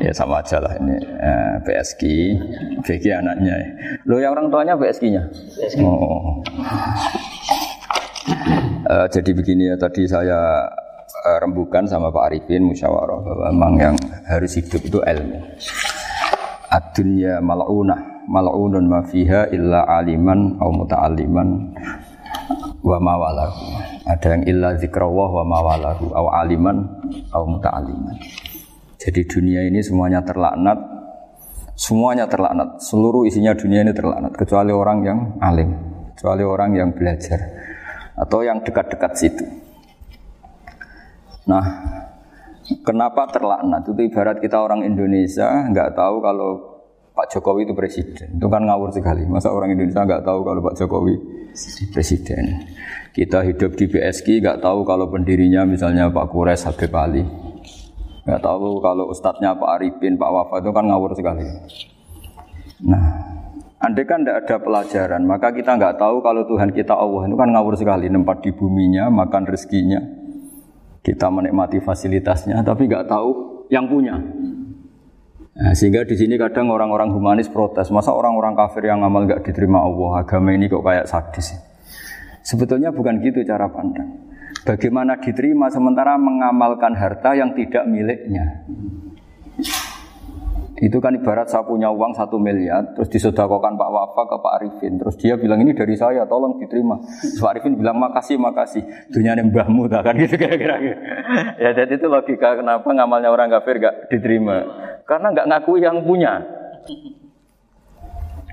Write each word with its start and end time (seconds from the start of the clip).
ya 0.00 0.12
sama 0.16 0.40
aja 0.40 0.56
lah 0.64 0.72
ini 0.80 0.96
eh, 0.96 1.54
PSG, 1.60 2.02
BG 2.80 3.04
anaknya. 3.12 3.56
Lo 4.08 4.16
yang 4.16 4.32
orang 4.32 4.48
tuanya 4.48 4.72
PSG-nya? 4.80 5.28
Oh. 5.84 6.40
Uh, 8.88 9.04
jadi 9.12 9.36
begini 9.36 9.68
ya 9.68 9.76
tadi 9.76 10.08
saya 10.08 10.64
uh, 11.28 11.38
rembukan 11.44 11.84
sama 11.84 12.08
Pak 12.08 12.32
Arifin 12.32 12.64
musyawarah 12.64 13.20
bahwa 13.20 13.44
memang 13.52 13.74
yang 13.76 13.96
harus 14.24 14.56
hidup 14.56 14.80
itu 14.80 15.04
ilmu. 15.04 15.36
Adunya 16.72 17.44
mal'unah 17.44 18.24
mal'unun 18.24 18.88
ma 18.88 19.04
fiha 19.04 19.52
illa 19.52 19.84
aliman 19.84 20.56
au 20.60 20.72
muta'alliman 20.72 21.48
wa 22.80 22.96
mawalahu 22.96 23.97
ada 24.08 24.26
yang 24.32 24.42
illa 24.48 24.72
zikrawah 24.80 25.28
wa 25.28 25.44
mawalahu 25.44 26.16
aw 26.16 26.26
aliman 26.40 26.80
aw 27.28 27.44
muta'aliman. 27.44 28.16
Jadi 28.96 29.20
dunia 29.28 29.68
ini 29.68 29.84
semuanya 29.84 30.24
terlaknat, 30.24 30.80
semuanya 31.76 32.24
terlaknat. 32.24 32.80
Seluruh 32.80 33.28
isinya 33.28 33.52
dunia 33.52 33.84
ini 33.84 33.92
terlaknat 33.92 34.32
kecuali 34.32 34.72
orang 34.72 34.98
yang 35.04 35.18
alim, 35.44 35.70
kecuali 36.16 36.42
orang 36.42 36.70
yang 36.72 36.90
belajar 36.96 37.38
atau 38.16 38.40
yang 38.42 38.64
dekat-dekat 38.64 39.12
situ. 39.14 39.44
Nah, 41.46 41.64
kenapa 42.82 43.28
terlaknat? 43.28 43.86
Itu 43.86 44.00
ibarat 44.02 44.40
kita 44.40 44.56
orang 44.58 44.88
Indonesia 44.88 45.68
nggak 45.68 45.94
tahu 45.94 46.24
kalau 46.24 46.50
Pak 47.12 47.34
Jokowi 47.34 47.66
itu 47.66 47.74
presiden. 47.74 48.40
Itu 48.40 48.46
kan 48.46 48.62
ngawur 48.62 48.88
sekali. 48.94 49.26
Masa 49.28 49.50
orang 49.50 49.74
Indonesia 49.74 50.06
nggak 50.06 50.22
tahu 50.22 50.40
kalau 50.48 50.60
Pak 50.64 50.74
Jokowi 50.80 51.14
presiden. 51.90 52.62
Kita 53.18 53.42
hidup 53.42 53.74
di 53.74 53.90
BSK 53.90 54.38
nggak 54.38 54.62
tahu 54.62 54.86
kalau 54.86 55.10
pendirinya 55.10 55.66
misalnya 55.66 56.06
Pak 56.06 56.30
Kures 56.30 56.62
Habib 56.70 56.94
Ali. 56.94 57.26
Nggak 58.22 58.46
tahu 58.46 58.78
kalau 58.78 59.10
ustadznya 59.10 59.58
Pak 59.58 59.70
Arifin, 59.74 60.14
Pak 60.14 60.30
Wafa 60.30 60.62
itu 60.62 60.70
kan 60.70 60.86
ngawur 60.86 61.18
sekali. 61.18 61.42
Nah, 62.86 63.02
andai 63.82 64.06
kan 64.06 64.22
tidak 64.22 64.46
ada 64.46 64.56
pelajaran, 64.62 65.26
maka 65.26 65.50
kita 65.50 65.74
nggak 65.74 65.98
tahu 65.98 66.22
kalau 66.22 66.46
Tuhan 66.46 66.70
kita 66.70 66.94
Allah 66.94 67.26
itu 67.26 67.34
kan 67.34 67.50
ngawur 67.50 67.74
sekali, 67.74 68.06
nempat 68.06 68.38
di 68.38 68.54
buminya, 68.54 69.10
makan 69.10 69.50
rezekinya, 69.50 69.98
kita 71.02 71.26
menikmati 71.26 71.82
fasilitasnya, 71.82 72.62
tapi 72.62 72.86
nggak 72.86 73.10
tahu 73.10 73.66
yang 73.66 73.90
punya. 73.90 74.14
Nah, 75.58 75.74
sehingga 75.74 76.06
di 76.06 76.14
sini 76.14 76.38
kadang 76.38 76.70
orang-orang 76.70 77.10
humanis 77.10 77.50
protes, 77.50 77.90
masa 77.90 78.14
orang-orang 78.14 78.54
kafir 78.54 78.86
yang 78.86 79.02
amal 79.02 79.26
nggak 79.26 79.42
diterima 79.42 79.82
Allah, 79.82 80.22
agama 80.22 80.54
ini 80.54 80.70
kok 80.70 80.86
kayak 80.86 81.10
sadis. 81.10 81.67
Sebetulnya 82.48 82.88
bukan 82.88 83.20
gitu 83.20 83.44
cara 83.44 83.68
pandang. 83.68 84.24
Bagaimana 84.64 85.20
diterima 85.20 85.68
sementara 85.68 86.16
mengamalkan 86.16 86.96
harta 86.96 87.36
yang 87.36 87.52
tidak 87.52 87.84
miliknya. 87.84 88.64
Itu 90.78 91.02
kan 91.02 91.12
ibarat 91.12 91.50
saya 91.50 91.66
punya 91.66 91.90
uang 91.90 92.14
satu 92.14 92.38
miliar, 92.38 92.94
terus 92.94 93.10
disodakokan 93.10 93.74
Pak 93.74 93.90
Wafa 93.90 94.22
ke 94.30 94.36
Pak 94.38 94.52
Arifin, 94.62 94.92
terus 94.94 95.18
dia 95.18 95.34
bilang 95.34 95.58
ini 95.58 95.74
dari 95.74 95.98
saya, 95.98 96.22
tolong 96.24 96.54
diterima. 96.62 97.02
Terus 97.02 97.42
Pak 97.42 97.50
Arifin 97.50 97.74
bilang 97.74 97.98
makasih 97.98 98.38
makasih, 98.38 98.86
dunia 99.10 99.34
ini 99.34 99.50
mbahmu, 99.50 99.90
kan 99.90 100.14
gitu 100.22 100.38
kira-kira. 100.38 100.78
ya 101.58 101.74
jadi 101.74 101.98
itu 101.98 102.06
logika 102.06 102.54
kenapa 102.54 102.86
ngamalnya 102.94 103.26
orang 103.26 103.50
kafir 103.50 103.82
gak 103.82 104.06
diterima, 104.06 104.62
karena 105.02 105.34
nggak 105.34 105.46
ngaku 105.50 105.72
yang 105.82 105.98
punya. 106.06 106.46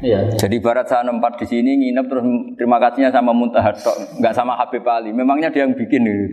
Iya. 0.06 0.20
Jadi 0.38 0.62
barat 0.62 0.86
saya 0.86 1.02
nempat 1.02 1.42
di 1.42 1.46
sini 1.50 1.82
nginep 1.82 2.06
terus 2.06 2.26
terima 2.54 2.78
kasihnya 2.78 3.10
sama 3.10 3.34
Muntahar 3.34 3.74
nggak 4.22 4.34
sama 4.38 4.54
Habib 4.54 4.86
Ali. 4.86 5.10
Memangnya 5.10 5.50
dia 5.50 5.66
yang 5.66 5.74
bikin 5.74 6.06
ini. 6.06 6.28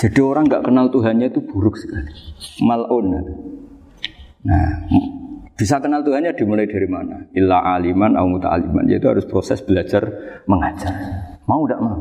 Jadi 0.00 0.20
orang 0.24 0.48
nggak 0.48 0.64
kenal 0.64 0.88
Tuhannya 0.88 1.28
itu 1.28 1.44
buruk 1.44 1.76
sekali. 1.76 2.08
Malun. 2.64 3.20
Nah, 4.44 4.68
bisa 5.54 5.76
kenal 5.84 6.00
Tuhannya 6.00 6.32
dimulai 6.32 6.64
dari 6.64 6.88
mana? 6.88 7.28
Illa 7.36 7.60
aliman 7.76 8.16
au 8.16 8.32
aliman. 8.40 8.88
Yaitu 8.88 9.12
harus 9.12 9.28
proses 9.28 9.60
belajar 9.60 10.08
mengajar. 10.48 10.92
Mau 11.44 11.68
tidak 11.68 11.80
mau. 11.84 12.00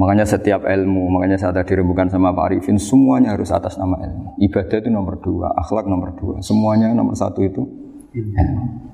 Makanya 0.00 0.24
setiap 0.24 0.64
ilmu, 0.64 1.12
makanya 1.12 1.36
saat 1.36 1.60
tadi 1.60 1.76
rembukan 1.76 2.08
sama 2.08 2.32
Pak 2.32 2.44
Arifin, 2.48 2.80
semuanya 2.80 3.36
harus 3.36 3.52
atas 3.52 3.76
nama 3.76 4.00
ilmu. 4.00 4.40
Ibadah 4.40 4.80
itu 4.80 4.88
nomor 4.88 5.20
dua, 5.20 5.52
akhlak 5.52 5.84
nomor 5.84 6.16
dua. 6.16 6.40
Semuanya 6.40 6.88
nomor 6.96 7.12
satu 7.12 7.44
itu 7.44 7.79
ilmu. 8.14 8.90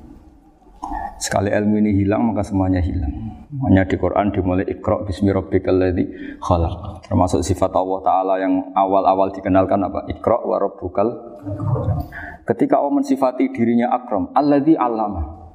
Sekali 1.17 1.49
ilmu 1.49 1.81
ini 1.81 2.05
hilang 2.05 2.29
maka 2.29 2.45
semuanya 2.45 2.85
hilang. 2.85 3.11
Makanya 3.49 3.89
di 3.89 3.97
Quran 3.97 4.29
dimulai 4.37 4.69
ikra 4.69 5.01
bismi 5.09 5.33
rabbikal 5.33 5.73
ladzi. 5.73 6.05
Termasuk 7.09 7.41
sifat 7.41 7.73
Allah 7.73 7.99
taala 8.05 8.35
yang 8.37 8.77
awal-awal 8.77 9.33
dikenalkan 9.33 9.81
apa? 9.81 10.05
Ikra 10.13 10.45
wa 10.45 10.61
rabbukal. 10.61 11.09
Ketika 12.45 12.79
Allah 12.79 13.01
mensifati 13.01 13.49
dirinya 13.49 13.97
akram, 13.97 14.29
alladzi 14.37 14.77
allama. 14.77 15.49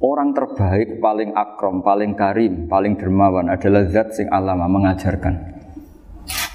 Orang 0.00 0.32
terbaik, 0.36 1.00
paling 1.00 1.32
akram, 1.36 1.80
paling 1.84 2.12
karim, 2.16 2.66
paling 2.66 2.96
dermawan 2.96 3.48
adalah 3.52 3.84
zat 3.88 4.12
sing 4.16 4.28
alama 4.32 4.66
mengajarkan. 4.68 5.54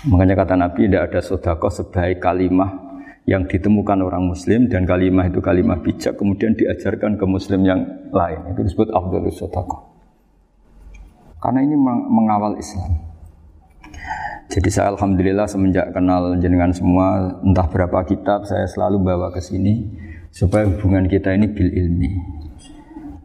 Makanya 0.09 0.35
kata 0.37 0.53
Nabi 0.57 0.89
tidak 0.89 1.13
ada 1.13 1.19
sodako 1.21 1.69
sebaik 1.69 2.17
kalimah 2.17 2.88
yang 3.29 3.45
ditemukan 3.45 4.01
orang 4.01 4.25
muslim 4.25 4.65
dan 4.65 4.89
kalimah 4.89 5.29
itu 5.29 5.37
kalimah 5.37 5.77
bijak 5.85 6.17
kemudian 6.17 6.57
diajarkan 6.57 7.13
ke 7.13 7.25
muslim 7.29 7.61
yang 7.61 7.85
lain. 8.09 8.41
Itu 8.49 8.65
disebut 8.65 8.89
afdhalus 8.89 9.37
sadaqah. 9.37 9.85
Karena 11.37 11.61
ini 11.61 11.77
mengawal 12.09 12.57
Islam. 12.57 12.89
Jadi 14.49 14.69
saya 14.73 14.97
alhamdulillah 14.97 15.45
semenjak 15.45 15.93
kenal 15.93 16.33
jenengan 16.41 16.73
semua 16.73 17.37
entah 17.45 17.69
berapa 17.69 18.01
kitab 18.01 18.49
saya 18.49 18.65
selalu 18.65 19.13
bawa 19.13 19.29
ke 19.29 19.37
sini 19.37 19.85
supaya 20.33 20.65
hubungan 20.65 21.05
kita 21.05 21.37
ini 21.37 21.47
bil 21.53 21.69
ilmi. 21.69 22.11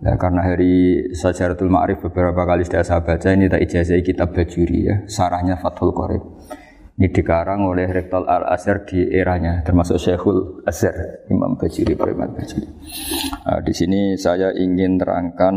Ya, 0.05 0.21
karena 0.21 0.45
hari 0.45 1.01
Sajaratul 1.17 1.73
Ma'rif 1.73 2.05
beberapa 2.05 2.45
kali 2.45 2.61
sudah 2.69 2.85
saya 2.85 3.01
baca 3.01 3.33
ini 3.33 3.49
tak 3.49 3.65
ijazah 3.65 3.97
kitab 4.05 4.37
Bajuri 4.37 4.85
ya, 4.85 4.97
sarahnya 5.09 5.57
Fathul 5.57 5.97
Qorib. 5.97 6.21
Ini 6.95 7.11
dikarang 7.11 7.67
oleh 7.67 7.91
Rektor 7.91 8.23
Al-Azhar 8.23 8.87
di 8.87 9.03
eranya, 9.11 9.67
termasuk 9.67 9.99
Syekhul 9.99 10.63
Azhar, 10.63 11.27
Imam 11.27 11.59
Bajiri, 11.59 11.99
Imam 11.99 12.31
Bajiri. 12.31 12.71
Nah, 13.43 13.59
di 13.67 13.75
sini 13.75 14.15
saya 14.15 14.55
ingin 14.55 14.95
terangkan 14.95 15.55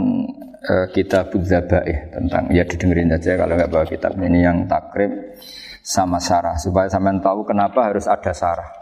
uh, 0.66 0.90
kitab 0.90 1.30
Zabaih 1.38 2.10
tentang, 2.10 2.50
ya 2.50 2.66
didengerin 2.66 3.14
aja 3.14 3.38
kalau 3.38 3.54
nggak 3.54 3.70
bawa 3.70 3.86
kitab 3.86 4.18
ini 4.18 4.42
yang 4.42 4.66
takrib 4.66 5.38
sama 5.86 6.18
sarah, 6.18 6.58
supaya 6.58 6.90
sampean 6.90 7.22
tahu 7.22 7.46
kenapa 7.46 7.94
harus 7.94 8.10
ada 8.10 8.34
sarah. 8.34 8.74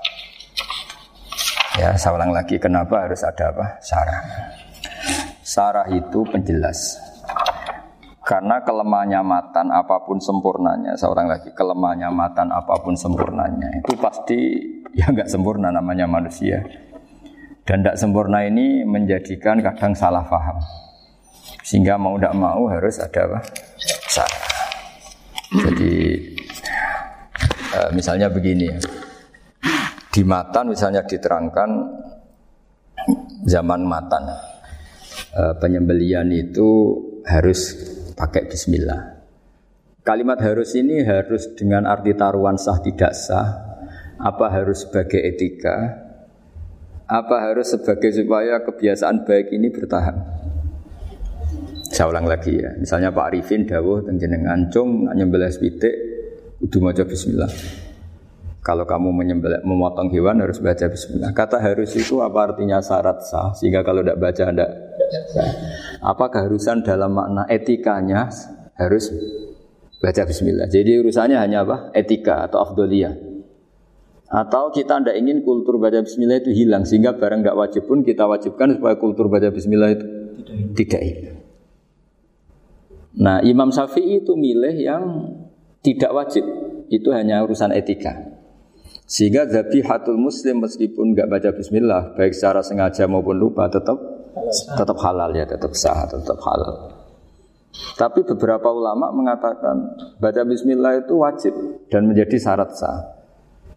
Ya, 1.76 1.92
saya 2.00 2.16
ulang 2.16 2.32
lagi 2.32 2.56
kenapa 2.56 3.04
harus 3.04 3.20
ada 3.28 3.52
apa? 3.52 3.84
Sarah. 3.84 4.22
Sarah 5.44 5.92
itu 5.92 6.24
penjelas. 6.24 7.05
Karena 8.26 8.58
kelemahannya 8.66 9.22
matan 9.22 9.70
apa 9.70 10.02
pun 10.02 10.18
sempurnanya, 10.18 10.98
seorang 10.98 11.30
lagi 11.30 11.54
kelemahannya 11.54 12.10
matan 12.10 12.50
apa 12.50 12.82
pun 12.82 12.98
sempurnanya 12.98 13.86
itu 13.86 13.94
pasti 14.02 14.40
ya 14.98 15.14
nggak 15.14 15.30
sempurna 15.30 15.70
namanya 15.70 16.10
manusia. 16.10 16.66
Dan 17.66 17.86
tidak 17.86 18.02
sempurna 18.02 18.42
ini 18.42 18.82
menjadikan 18.82 19.62
kadang 19.62 19.94
salah 19.94 20.26
paham. 20.26 20.58
Sehingga 21.62 22.02
mau 22.02 22.18
tidak 22.18 22.34
mau 22.34 22.66
harus 22.66 22.98
ada 22.98 23.30
apa? 23.30 23.40
Salah. 24.10 24.42
Jadi 25.70 25.94
eh, 27.78 27.90
misalnya 27.94 28.34
begini 28.34 28.66
ya. 28.74 28.78
Di 30.10 30.26
matan 30.26 30.74
misalnya 30.74 31.06
diterangkan 31.06 31.70
zaman 33.46 33.82
matan 33.86 34.34
eh, 35.30 35.54
penyembelian 35.62 36.30
itu 36.34 36.70
harus 37.26 37.74
pakai 38.16 38.48
bismillah. 38.48 39.28
Kalimat 40.02 40.40
harus 40.40 40.72
ini 40.78 41.04
harus 41.04 41.52
dengan 41.58 41.86
arti 41.86 42.16
taruhan 42.16 42.56
sah 42.56 42.80
tidak 42.80 43.12
sah. 43.12 43.48
Apa 44.16 44.48
harus 44.48 44.88
sebagai 44.88 45.20
etika? 45.20 46.02
Apa 47.06 47.52
harus 47.52 47.70
sebagai 47.70 48.10
supaya 48.16 48.64
kebiasaan 48.64 49.28
baik 49.28 49.54
ini 49.54 49.70
bertahan? 49.70 50.16
Saya 51.92 52.10
ulang 52.10 52.26
lagi 52.26 52.56
ya. 52.58 52.74
Misalnya 52.80 53.14
Pak 53.14 53.26
Arifin 53.30 53.68
dawuh 53.68 54.02
teng 54.02 54.18
jenengan 54.18 54.72
cung 54.74 55.06
nyembelih 55.12 55.52
pitik 55.54 55.94
kudu 56.60 56.82
maca 56.82 57.04
bismillah. 57.06 57.52
Kalau 58.66 58.82
kamu 58.82 59.14
menyembelih, 59.14 59.62
memotong 59.62 60.10
hewan 60.10 60.42
harus 60.42 60.58
baca 60.58 60.90
bismillah. 60.90 61.30
Kata 61.38 61.62
harus 61.62 61.94
itu 61.94 62.18
apa 62.26 62.50
artinya 62.50 62.82
syarat 62.82 63.22
sah? 63.22 63.54
Sehingga 63.54 63.86
kalau 63.86 64.02
tidak 64.02 64.18
baca 64.18 64.44
tidak. 64.50 64.70
Apa 66.06 66.30
keharusan 66.30 66.86
dalam 66.86 67.18
makna 67.18 67.50
etikanya 67.50 68.30
harus 68.78 69.10
baca 69.98 70.22
bismillah. 70.22 70.70
Jadi 70.70 71.02
urusannya 71.02 71.42
hanya 71.42 71.66
apa? 71.66 71.90
Etika 71.98 72.46
atau 72.46 72.62
afdoliyah. 72.62 73.18
Atau 74.30 74.70
kita 74.70 75.02
tidak 75.02 75.18
ingin 75.18 75.42
kultur 75.42 75.82
baca 75.82 76.06
bismillah 76.06 76.46
itu 76.46 76.54
hilang 76.54 76.86
sehingga 76.86 77.18
barang 77.18 77.42
tidak 77.42 77.58
wajib 77.58 77.84
pun 77.90 78.06
kita 78.06 78.30
wajibkan 78.30 78.78
supaya 78.78 79.02
kultur 79.02 79.34
baca 79.34 79.50
bismillah 79.50 79.90
itu 79.98 80.06
tidak 80.78 81.02
hilang. 81.02 81.38
Nah, 83.16 83.40
Imam 83.42 83.72
Syafi'i 83.74 84.22
itu 84.22 84.38
milih 84.38 84.76
yang 84.76 85.04
tidak 85.82 86.12
wajib. 86.14 86.46
Itu 86.86 87.16
hanya 87.18 87.42
urusan 87.42 87.74
etika. 87.74 88.14
Sehingga 89.10 89.50
zabihatul 89.50 90.22
muslim 90.22 90.62
meskipun 90.62 91.14
nggak 91.18 91.30
baca 91.30 91.50
bismillah 91.54 92.18
baik 92.18 92.34
secara 92.34 92.62
sengaja 92.66 93.06
maupun 93.06 93.38
lupa 93.38 93.70
tetap 93.70 93.98
tetap 94.76 94.98
halal 95.00 95.32
ya, 95.32 95.46
tetap 95.48 95.72
sah, 95.74 96.06
tetap 96.08 96.40
halal. 96.44 96.92
Tapi 97.96 98.24
beberapa 98.24 98.72
ulama 98.72 99.12
mengatakan 99.12 99.96
baca 100.20 100.42
bismillah 100.48 101.04
itu 101.04 101.16
wajib 101.20 101.54
dan 101.92 102.08
menjadi 102.08 102.36
syarat 102.40 102.72
sah. 102.76 103.16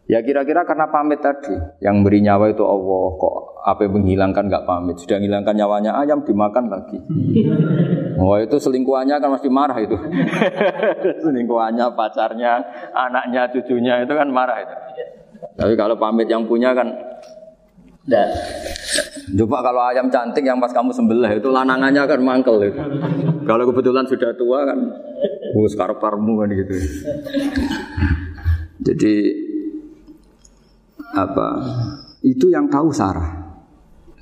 Ya 0.09 0.25
kira-kira 0.25 0.65
karena 0.65 0.89
pamit 0.89 1.21
tadi, 1.21 1.53
yang 1.85 2.01
beri 2.01 2.25
nyawa 2.25 2.49
itu 2.49 2.65
Allah, 2.65 3.07
kok 3.21 3.61
apa 3.61 3.85
yang 3.85 4.01
menghilangkan 4.01 4.49
nggak 4.49 4.65
pamit, 4.65 4.97
sudah 5.05 5.21
menghilangkan 5.21 5.53
nyawanya 5.53 5.93
ayam 6.01 6.25
dimakan 6.25 6.73
lagi. 6.73 6.97
Wah 8.17 8.41
itu 8.49 8.57
selingkuhannya 8.57 9.21
kan 9.21 9.29
masih 9.37 9.53
marah 9.53 9.77
itu. 9.77 9.93
selingkuhannya, 11.29 11.93
pacarnya, 11.93 12.53
anaknya, 12.97 13.53
cucunya 13.53 14.01
itu 14.01 14.17
kan 14.17 14.33
marah 14.33 14.65
itu. 14.65 14.75
Tapi 15.61 15.77
kalau 15.77 16.01
pamit 16.01 16.33
yang 16.33 16.49
punya 16.49 16.73
kan 16.73 16.89
Nah, 18.09 18.29
coba 19.37 19.61
kalau 19.61 19.83
ayam 19.85 20.09
cantik 20.09 20.41
yang 20.41 20.57
pas 20.57 20.73
kamu 20.73 20.97
sembelih 20.97 21.37
itu 21.37 21.53
lanangannya 21.53 22.09
kan 22.09 22.21
mangkel 22.25 22.57
itu. 22.65 22.81
Kalau 23.45 23.69
kebetulan 23.69 24.09
sudah 24.09 24.33
tua 24.33 24.65
kan, 24.65 24.79
bus 25.53 25.77
karparmu 25.77 26.41
kan 26.41 26.49
gitu. 26.57 26.73
Jadi 28.81 29.15
apa? 31.13 31.49
Itu 32.25 32.49
yang 32.49 32.73
tahu 32.73 32.89
Sarah. 32.97 33.61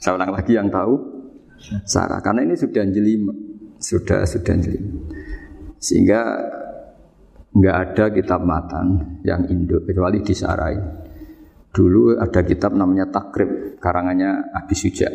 Saya 0.02 0.18
lagi 0.18 0.52
yang 0.58 0.66
tahu 0.66 0.98
Sarah. 1.86 2.18
Karena 2.18 2.42
ini 2.42 2.58
sudah 2.58 2.82
jeli, 2.90 3.22
sudah 3.78 4.26
sudah 4.26 4.54
jeli. 4.58 4.82
Sehingga 5.78 6.26
nggak 7.54 7.76
ada 7.86 8.04
kitab 8.10 8.42
matan 8.42 9.18
yang 9.22 9.46
induk 9.46 9.86
kecuali 9.86 10.18
disarai. 10.26 11.05
Dulu 11.76 12.16
ada 12.16 12.40
kitab 12.40 12.72
namanya 12.72 13.12
Takrib, 13.12 13.76
karangannya 13.76 14.48
Abi 14.56 14.72
Suja. 14.72 15.12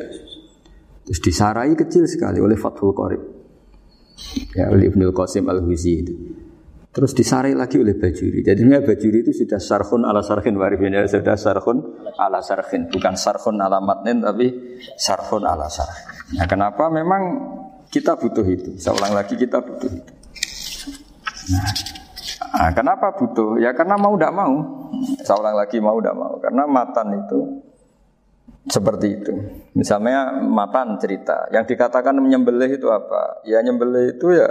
Terus 1.02 1.20
disarai 1.26 1.74
kecil 1.74 2.06
sekali 2.06 2.38
oleh 2.38 2.54
Fathul 2.54 2.94
Qorib. 2.94 3.22
Ya, 4.54 4.70
oleh 4.70 4.94
Ibnul 4.94 5.10
Qasim 5.10 5.50
Al-Huzi 5.50 5.94
itu. 5.98 6.14
Terus 6.92 7.18
disarai 7.18 7.58
lagi 7.58 7.82
oleh 7.82 7.98
Bajuri. 7.98 8.46
Jadi 8.46 8.62
Bajuri 8.62 9.26
itu 9.26 9.34
sudah 9.34 9.58
sarhun 9.58 10.06
ala 10.06 10.22
sarhin 10.22 10.54
warifin. 10.60 10.94
Ya, 10.94 11.08
sudah 11.10 11.34
sarhun 11.34 11.82
ala 12.20 12.46
sarhin. 12.46 12.92
Bukan 12.94 13.18
sarhun 13.18 13.58
ala 13.58 13.82
matnin, 13.82 14.22
tapi 14.22 14.78
sarhun 15.00 15.48
ala 15.48 15.66
sarhin. 15.66 16.38
Nah, 16.38 16.46
kenapa? 16.46 16.94
Memang 16.94 17.24
kita 17.90 18.20
butuh 18.20 18.46
itu. 18.46 18.78
Saya 18.78 19.02
ulang 19.02 19.18
lagi, 19.18 19.34
kita 19.34 19.64
butuh 19.64 19.90
itu. 19.90 20.14
Nah, 21.56 21.72
nah 22.52 22.72
kenapa 22.76 23.16
butuh? 23.16 23.58
Ya 23.58 23.72
karena 23.72 23.96
mau 23.96 24.16
tidak 24.16 24.34
mau. 24.36 24.54
Saya 25.24 25.40
ulang 25.40 25.56
lagi 25.56 25.78
mau 25.80 25.98
tidak 26.00 26.16
mau 26.20 26.34
karena 26.44 26.64
matan 26.68 27.08
itu 27.16 27.40
seperti 28.68 29.08
itu. 29.18 29.34
Misalnya 29.74 30.36
matan 30.44 31.00
cerita 31.02 31.50
yang 31.50 31.66
dikatakan 31.66 32.14
menyembelih 32.20 32.70
itu 32.76 32.92
apa? 32.92 33.42
Ya 33.48 33.64
nyembelih 33.64 34.20
itu 34.20 34.36
ya 34.36 34.50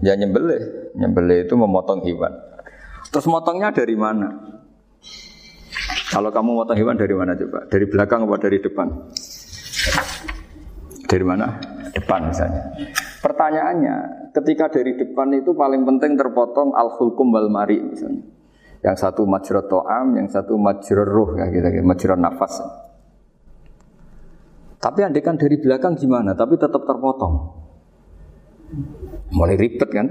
ya 0.00 0.14
nyembelih. 0.16 0.94
Nyembelih 0.96 1.50
itu 1.50 1.54
memotong 1.58 2.00
hewan. 2.06 2.32
Terus 3.10 3.26
motongnya 3.26 3.74
dari 3.74 3.98
mana? 3.98 4.30
Kalau 6.10 6.30
kamu 6.30 6.50
motong 6.62 6.78
hewan 6.78 6.98
dari 6.98 7.14
mana 7.14 7.38
coba? 7.38 7.66
Dari 7.70 7.86
belakang 7.86 8.26
atau 8.26 8.38
dari 8.38 8.58
depan? 8.58 8.88
Dari 11.06 11.24
mana? 11.26 11.46
Depan 11.90 12.30
misalnya. 12.30 12.70
Pertanyaannya, 13.20 13.96
ketika 14.34 14.70
dari 14.70 14.94
depan 14.94 15.34
itu 15.34 15.52
paling 15.52 15.82
penting 15.82 16.14
terpotong 16.14 16.74
al-hulkum 16.74 17.34
wal 17.34 17.50
mari 17.50 17.82
misalnya. 17.82 18.22
Yang 18.80 18.96
satu 18.96 19.28
majrot 19.28 19.68
to'am, 19.68 20.16
yang 20.16 20.28
satu 20.30 20.56
majrot 20.56 21.04
ruh, 21.04 21.36
ya, 21.36 21.52
gitu, 21.52 21.68
gitu, 21.68 21.84
majrot 21.84 22.16
nafas. 22.16 22.64
Tapi 24.80 25.04
andekan 25.04 25.36
dari 25.36 25.60
belakang 25.60 25.92
gimana? 26.00 26.32
Tapi 26.32 26.56
tetap 26.56 26.88
terpotong. 26.88 27.34
Mulai 29.36 29.60
ribet 29.60 29.90
kan? 29.92 30.08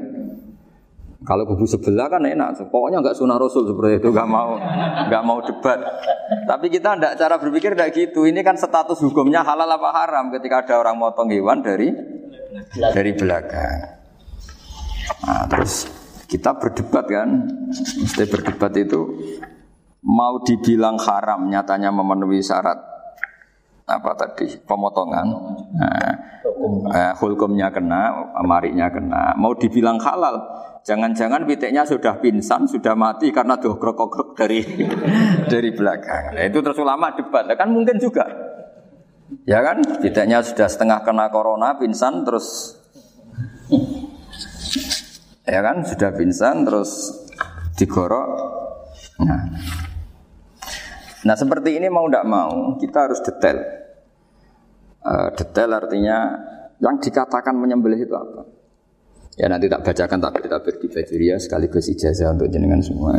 Kalau 1.20 1.44
kubu 1.44 1.68
sebelah 1.68 2.08
kan 2.08 2.24
enak, 2.24 2.72
pokoknya 2.72 3.04
nggak 3.04 3.12
sunnah 3.12 3.36
rasul 3.36 3.68
seperti 3.68 4.00
itu, 4.00 4.08
nggak 4.16 4.30
mau 4.30 4.56
nggak 5.12 5.24
mau 5.28 5.44
debat. 5.44 5.76
Tapi 6.48 6.72
kita 6.72 6.96
tidak 6.96 7.14
cara 7.20 7.36
berpikir 7.36 7.76
tidak 7.76 7.92
gitu. 7.92 8.24
Ini 8.24 8.40
kan 8.40 8.56
status 8.56 9.04
hukumnya 9.04 9.44
halal 9.44 9.68
apa 9.68 9.90
haram 9.92 10.32
ketika 10.32 10.64
ada 10.64 10.80
orang 10.80 10.96
motong 10.96 11.28
hewan 11.28 11.60
dari 11.60 11.92
dari 12.96 13.12
belakang. 13.20 14.00
Nah, 15.28 15.44
terus 15.52 15.92
kita 16.32 16.56
berdebat 16.56 17.06
kan, 17.12 17.52
mesti 17.68 18.24
berdebat 18.24 18.72
itu 18.80 19.02
mau 20.00 20.40
dibilang 20.40 20.96
haram 21.04 21.52
nyatanya 21.52 21.92
memenuhi 21.92 22.40
syarat 22.40 22.80
apa 23.90 24.12
tadi 24.14 24.54
pemotongan 24.70 25.28
nah, 25.74 26.14
eh, 26.94 27.14
hukumnya 27.18 27.74
kena 27.74 28.32
amarinya 28.38 28.88
kena 28.94 29.34
mau 29.34 29.58
dibilang 29.58 29.98
halal 29.98 30.46
jangan-jangan 30.84 31.44
pitiknya 31.44 31.84
sudah 31.84 32.18
pingsan 32.20 32.66
sudah 32.66 32.96
mati 32.96 33.30
karena 33.30 33.60
dogrok 33.60 34.36
dari 34.36 34.64
dari 35.52 35.70
belakang. 35.76 36.36
Nah, 36.36 36.44
itu 36.46 36.60
terus 36.64 36.80
ulama 36.80 37.14
debat. 37.16 37.46
Nah, 37.48 37.56
kan 37.56 37.70
mungkin 37.72 38.00
juga. 38.00 38.26
Ya 39.46 39.62
kan? 39.62 39.82
Pitiknya 40.02 40.42
sudah 40.42 40.66
setengah 40.66 41.06
kena 41.06 41.30
corona 41.30 41.78
pingsan 41.78 42.26
terus 42.26 42.78
ya 45.54 45.62
kan? 45.62 45.86
Sudah 45.86 46.10
pingsan 46.16 46.66
terus 46.66 47.14
digorok. 47.78 48.28
Nah. 49.22 49.44
Nah 51.20 51.36
seperti 51.36 51.76
ini 51.76 51.92
mau 51.92 52.08
tidak 52.08 52.26
mau 52.26 52.80
kita 52.80 52.98
harus 53.12 53.20
detail. 53.22 53.60
Uh, 55.00 55.30
detail 55.36 55.70
artinya 55.78 56.18
yang 56.80 57.00
dikatakan 57.00 57.56
menyembelih 57.56 58.04
itu 58.04 58.16
apa 58.16 58.59
Ya 59.40 59.48
nanti 59.48 59.72
tak 59.72 59.88
bacakan 59.88 60.20
tak 60.20 60.44
kita 60.44 60.60
di 60.84 60.88
Fajuria 60.92 61.40
sekaligus 61.40 61.88
ijazah 61.88 62.36
untuk 62.36 62.52
jenengan 62.52 62.84
semua. 62.84 63.16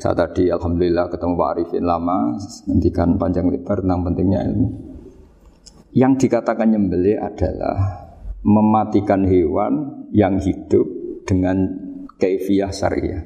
Saya 0.00 0.16
tadi 0.16 0.48
alhamdulillah 0.48 1.12
ketemu 1.12 1.36
Pak 1.36 1.48
Arifin 1.52 1.84
lama, 1.84 2.32
nantikan 2.64 3.20
panjang 3.20 3.44
lebar 3.52 3.84
tentang 3.84 4.00
pentingnya 4.08 4.40
ilmu. 4.48 4.68
Yang 5.92 6.12
dikatakan 6.24 6.64
nyembelih 6.64 7.20
adalah 7.20 7.76
mematikan 8.40 9.28
hewan 9.28 10.08
yang 10.16 10.40
hidup 10.40 10.88
dengan 11.28 11.68
kaifiah 12.16 12.72
syariah. 12.72 13.20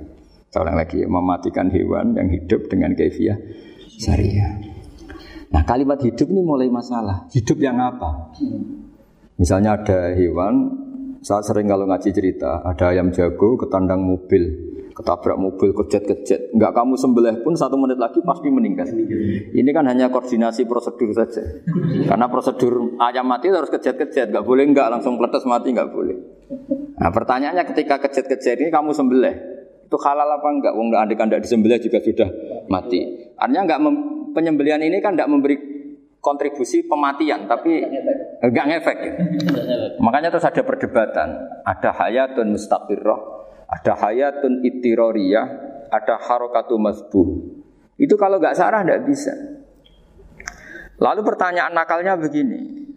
Seorang 0.50 0.74
lagi 0.74 1.06
mematikan 1.06 1.70
hewan 1.70 2.18
yang 2.18 2.34
hidup 2.34 2.66
dengan 2.66 2.98
kaifiah 2.98 3.38
syariah. 3.94 4.58
Nah 5.54 5.62
kalimat 5.62 6.02
hidup 6.02 6.26
ini 6.26 6.42
mulai 6.42 6.66
masalah. 6.66 7.30
Hidup 7.30 7.62
yang 7.62 7.78
apa? 7.78 8.34
Misalnya 9.38 9.78
ada 9.78 10.10
hewan, 10.18 10.82
saya 11.25 11.40
sering 11.40 11.64
kalau 11.64 11.88
ngaji 11.88 12.12
cerita, 12.12 12.61
ada 12.61 12.93
ayam 12.93 13.09
jago 13.09 13.57
ketandang 13.57 14.04
mobil, 14.04 14.45
ketabrak 14.93 15.40
mobil, 15.40 15.73
kejet-kejet. 15.73 16.52
Enggak 16.52 16.76
kamu 16.76 17.00
sembelih 17.00 17.40
pun 17.40 17.57
satu 17.57 17.81
menit 17.81 17.97
lagi 17.97 18.21
pasti 18.21 18.52
meninggal. 18.52 18.93
Ini 19.57 19.71
kan 19.73 19.88
hanya 19.88 20.12
koordinasi 20.12 20.69
prosedur 20.69 21.16
saja. 21.16 21.40
Karena 22.04 22.28
prosedur 22.28 23.00
ayam 23.00 23.25
mati 23.25 23.49
harus 23.49 23.73
kejet-kejet, 23.73 24.37
enggak 24.37 24.45
boleh 24.45 24.69
enggak 24.69 24.93
langsung 24.93 25.16
peletes 25.16 25.49
mati 25.49 25.73
enggak 25.73 25.88
boleh. 25.97 26.12
Nah 27.00 27.09
pertanyaannya 27.09 27.64
ketika 27.73 28.04
kejet-kejet 28.04 28.61
ini 28.61 28.69
kamu 28.69 28.93
sembelih, 28.93 29.35
itu 29.88 29.97
halal 30.04 30.28
apa 30.28 30.49
enggak? 30.52 30.76
Wong 30.76 30.93
adik 30.93 31.25
anda 31.25 31.40
disembelih 31.40 31.81
juga 31.81 32.04
sudah 32.04 32.28
mati. 32.69 33.33
Artinya 33.40 33.64
enggak 33.64 33.81
penyembelian 34.37 34.85
ini 34.85 35.00
kan 35.00 35.16
enggak 35.16 35.33
memberi 35.33 35.74
kontribusi 36.25 36.88
pematian, 36.88 37.45
tapi 37.45 37.85
enggak 38.40 38.64
ngefek. 38.73 38.99
Makanya 40.00 40.33
terus 40.33 40.49
ada 40.49 40.64
perdebatan. 40.64 41.28
Ada 41.69 41.93
hayatun 41.93 42.57
mustaqirroh, 42.57 43.21
ada 43.69 43.93
hayatun 43.93 44.64
itiroriyah, 44.64 45.47
ada 45.93 46.16
harokatu 46.16 46.81
masbuh. 46.81 47.28
Itu 48.00 48.16
kalau 48.16 48.40
enggak 48.40 48.57
sarah 48.57 48.81
enggak 48.81 49.04
bisa. 49.04 49.37
Lalu 50.97 51.21
pertanyaan 51.21 51.76
nakalnya 51.76 52.16
begini. 52.16 52.88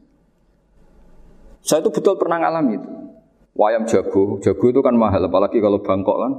Saya 1.59 1.83
itu 1.83 1.91
betul 1.91 2.15
pernah 2.15 2.39
ngalami 2.39 2.79
itu. 2.79 2.89
Wayam 3.57 3.89
jago, 3.89 4.37
jago 4.37 4.65
itu 4.69 4.85
kan 4.85 4.93
mahal, 4.93 5.25
apalagi 5.25 5.57
kalau 5.57 5.81
Bangkok 5.81 6.17
kan. 6.21 6.31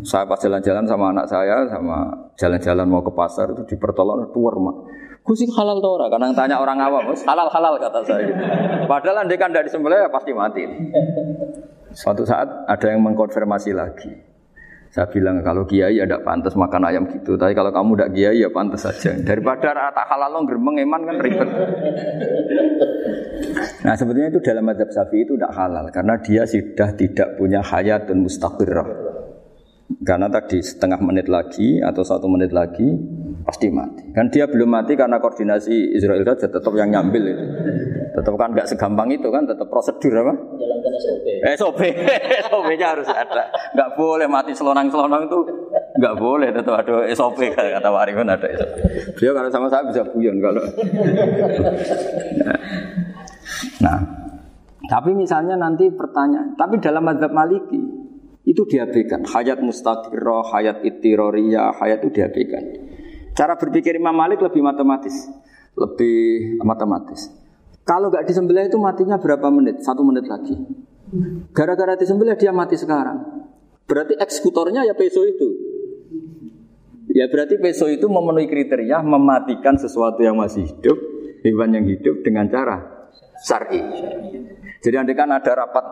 Saya 0.00 0.24
pas 0.24 0.40
jalan-jalan 0.40 0.88
sama 0.88 1.12
anak 1.12 1.28
saya, 1.28 1.68
sama 1.68 2.08
jalan-jalan 2.40 2.88
mau 2.88 3.04
ke 3.04 3.12
pasar 3.12 3.52
itu 3.52 3.76
dipertolong 3.76 4.32
tuar 4.32 4.56
mak. 4.56 4.76
Gue 5.22 5.38
halal 5.54 5.78
tuh 5.78 5.92
orang, 5.94 6.10
karena 6.10 6.26
tanya 6.34 6.58
orang 6.58 6.82
awam, 6.82 7.14
halal 7.14 7.46
halal 7.46 7.78
kata 7.78 8.00
saya. 8.02 8.26
Gitu. 8.26 8.42
Padahal 8.90 9.22
andai 9.22 9.38
kan 9.38 9.54
dari 9.54 9.70
sembelih 9.70 10.06
ya 10.06 10.08
pasti 10.10 10.34
mati. 10.34 10.66
Suatu 11.94 12.26
saat 12.26 12.66
ada 12.66 12.86
yang 12.90 13.06
mengkonfirmasi 13.06 13.70
lagi. 13.70 14.10
Saya 14.92 15.08
bilang 15.08 15.40
kalau 15.40 15.64
kiai 15.64 15.96
ya 15.96 16.04
pantas 16.20 16.52
makan 16.52 16.84
ayam 16.84 17.08
gitu, 17.08 17.38
tapi 17.38 17.56
kalau 17.56 17.72
kamu 17.72 17.96
tidak 17.96 18.10
kiai 18.12 18.44
ya 18.44 18.50
pantas 18.52 18.82
saja. 18.84 19.16
Daripada 19.24 19.72
rata 19.72 20.04
halal 20.04 20.36
lo 20.36 20.40
geremeng 20.44 20.84
eman 20.84 21.00
kan 21.08 21.16
ribet. 21.16 21.48
Nah 23.88 23.94
sebetulnya 23.96 24.28
itu 24.36 24.44
dalam 24.44 24.68
madhab 24.68 24.92
sapi 24.92 25.24
itu 25.24 25.32
tidak 25.38 25.54
halal 25.56 25.88
karena 25.88 26.20
dia 26.20 26.44
sudah 26.44 26.92
tidak 26.92 27.40
punya 27.40 27.64
hayat 27.64 28.04
dan 28.04 28.20
mustaqirah. 28.20 28.88
Karena 30.04 30.28
tadi 30.28 30.60
setengah 30.60 31.00
menit 31.00 31.30
lagi 31.30 31.80
atau 31.80 32.04
satu 32.04 32.28
menit 32.28 32.52
lagi 32.52 32.92
pasti 33.42 33.66
mati. 33.68 34.06
Kan 34.14 34.30
dia 34.30 34.46
belum 34.46 34.70
mati 34.70 34.94
karena 34.94 35.18
koordinasi 35.18 35.94
Israel 35.94 36.22
saja 36.24 36.46
tetap 36.48 36.72
yang 36.74 36.90
nyambil 36.90 37.22
itu. 37.34 37.44
Tetap 38.12 38.34
kan 38.36 38.52
nggak 38.54 38.68
segampang 38.68 39.08
itu 39.10 39.28
kan, 39.32 39.44
tetap 39.48 39.66
prosedur 39.66 40.12
apa? 40.14 40.32
Jalankan 40.36 40.92
SOP. 41.00 41.26
SOP, 41.58 41.80
SOP-nya 42.48 42.86
harus 42.96 43.08
ada. 43.08 43.50
Nggak 43.72 43.90
boleh 43.98 44.26
mati 44.30 44.52
selonang-selonang 44.54 45.26
itu 45.26 45.38
nggak 45.98 46.14
boleh, 46.16 46.48
tetap 46.52 46.74
ada 46.76 47.06
SOP 47.12 47.38
kata 47.52 47.88
Warifan 47.90 48.28
ada 48.30 48.48
SOP. 48.52 48.74
Dia 49.18 49.30
kalau 49.34 49.50
sama 49.50 49.66
saya 49.68 49.84
bisa 49.88 50.02
buyon 50.06 50.36
kalau. 50.38 50.62
Nah, 53.82 53.98
tapi 54.86 55.10
misalnya 55.14 55.58
nanti 55.58 55.90
pertanyaan, 55.90 56.54
tapi 56.54 56.78
dalam 56.78 57.02
madhab 57.02 57.32
maliki 57.32 58.02
itu 58.42 58.62
diabaikan. 58.66 59.22
Hayat 59.22 59.62
mustaqirah, 59.62 60.50
hayat 60.50 60.82
itiroriyah, 60.82 61.78
hayat 61.78 62.02
itu 62.02 62.10
diabaikan. 62.22 62.64
Cara 63.32 63.56
berpikir 63.56 63.96
Imam 63.96 64.12
Malik 64.12 64.44
lebih 64.44 64.60
matematis, 64.60 65.28
lebih 65.72 66.60
matematis. 66.60 67.32
Kalau 67.82 68.12
nggak 68.12 68.28
disembelih 68.28 68.68
itu 68.68 68.78
matinya 68.78 69.16
berapa 69.18 69.48
menit? 69.48 69.80
Satu 69.82 70.04
menit 70.04 70.28
lagi. 70.28 70.54
Gara-gara 71.52 71.96
disembelih 71.96 72.36
dia 72.36 72.52
mati 72.54 72.76
sekarang. 72.76 73.48
Berarti 73.88 74.16
eksekutornya 74.16 74.86
ya 74.86 74.94
peso 74.94 75.24
itu. 75.24 75.48
Ya 77.12 77.28
berarti 77.28 77.60
peso 77.60 77.90
itu 77.90 78.08
memenuhi 78.08 78.48
kriteria 78.48 79.04
mematikan 79.04 79.76
sesuatu 79.76 80.24
yang 80.24 80.38
masih 80.40 80.64
hidup, 80.64 80.96
hewan 81.44 81.76
yang 81.76 81.84
hidup 81.84 82.24
dengan 82.24 82.48
cara 82.48 83.08
syar'i. 83.42 83.80
Jadi 84.80 84.94
andai 84.96 85.12
kan 85.18 85.28
ada 85.28 85.52
rapat 85.52 85.84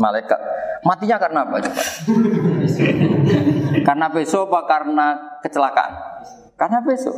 malaikat, 0.00 0.40
matinya 0.86 1.20
karena 1.20 1.44
apa 1.44 1.56
coba? 1.60 1.82
karena 3.86 4.06
peso 4.08 4.48
apa 4.48 4.60
karena 4.64 5.06
kecelakaan? 5.44 5.92
Karena 6.60 6.84
besok. 6.84 7.16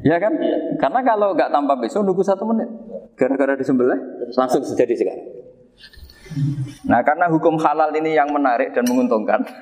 Ya 0.00 0.16
kan? 0.16 0.32
Karena 0.80 1.00
kalau 1.04 1.36
nggak 1.36 1.52
tanpa 1.52 1.76
besok 1.76 2.08
nunggu 2.08 2.24
satu 2.24 2.48
menit. 2.48 2.72
Gara-gara 3.20 3.52
disembelih 3.52 4.00
langsung 4.32 4.64
terjadi 4.64 4.94
sekarang. 4.96 5.28
Nah 6.88 7.04
karena 7.04 7.28
hukum 7.28 7.60
halal 7.60 7.92
ini 7.92 8.16
yang 8.16 8.32
menarik 8.32 8.72
dan 8.72 8.88
menguntungkan. 8.88 9.44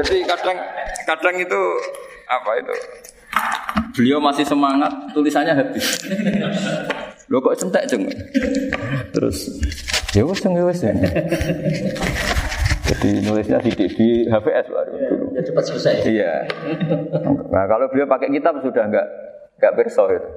Jadi 0.00 0.16
kadang 0.24 0.56
kadang 1.04 1.36
itu 1.36 1.60
apa 2.24 2.50
itu? 2.56 2.74
Beliau 3.92 4.16
masih 4.16 4.48
semangat, 4.48 4.88
tulisannya 5.12 5.52
habis. 5.52 6.00
Lo 7.30 7.44
kok 7.44 7.52
centek 7.52 7.84
jeng? 7.84 8.08
Terus 9.12 9.52
ya 10.16 10.24
wes 10.24 10.40
ya 10.40 10.64
wes 10.64 10.80
ya. 10.80 10.96
Jadi 12.88 13.28
nulisnya 13.28 13.60
di, 13.60 13.72
di 13.76 14.08
HVS 14.24 14.66
baru 14.72 14.92
dulu. 15.04 15.24
Ya 15.36 15.44
cepat 15.44 15.64
selesai. 15.68 15.94
Iya. 16.08 16.48
Nah 17.52 17.64
kalau 17.68 17.92
beliau 17.92 18.08
pakai 18.08 18.32
kitab 18.32 18.56
sudah 18.64 18.88
enggak 18.88 19.04
enggak 19.60 19.72
berso 19.76 20.08
itu. 20.08 20.30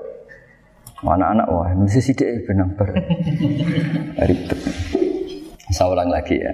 Anak-anak 1.05 1.47
wah 1.53 1.69
nulis 1.77 2.01
sidik 2.01 2.49
benang 2.49 2.73
ber. 2.73 2.89
Ribet. 4.17 4.59
Saya 5.69 5.93
ulang 5.93 6.09
lagi 6.09 6.41
ya. 6.41 6.49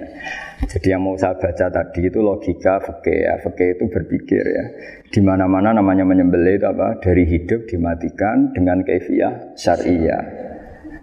Jadi 0.68 0.92
yang 0.92 1.00
mau 1.06 1.16
saya 1.16 1.32
baca 1.38 1.70
tadi 1.72 2.04
itu 2.04 2.20
logika 2.20 2.76
fakih 2.82 3.24
ya. 3.24 3.40
Fakih 3.40 3.78
itu 3.78 3.84
berpikir 3.88 4.44
ya. 4.44 4.64
Di 5.08 5.24
mana-mana 5.24 5.72
namanya 5.72 6.04
menyembelih 6.04 6.60
itu 6.60 6.66
apa? 6.68 7.00
Dari 7.00 7.24
hidup 7.24 7.64
dimatikan 7.70 8.52
dengan 8.52 8.84
kefiah 8.84 9.56
syariah. 9.56 10.24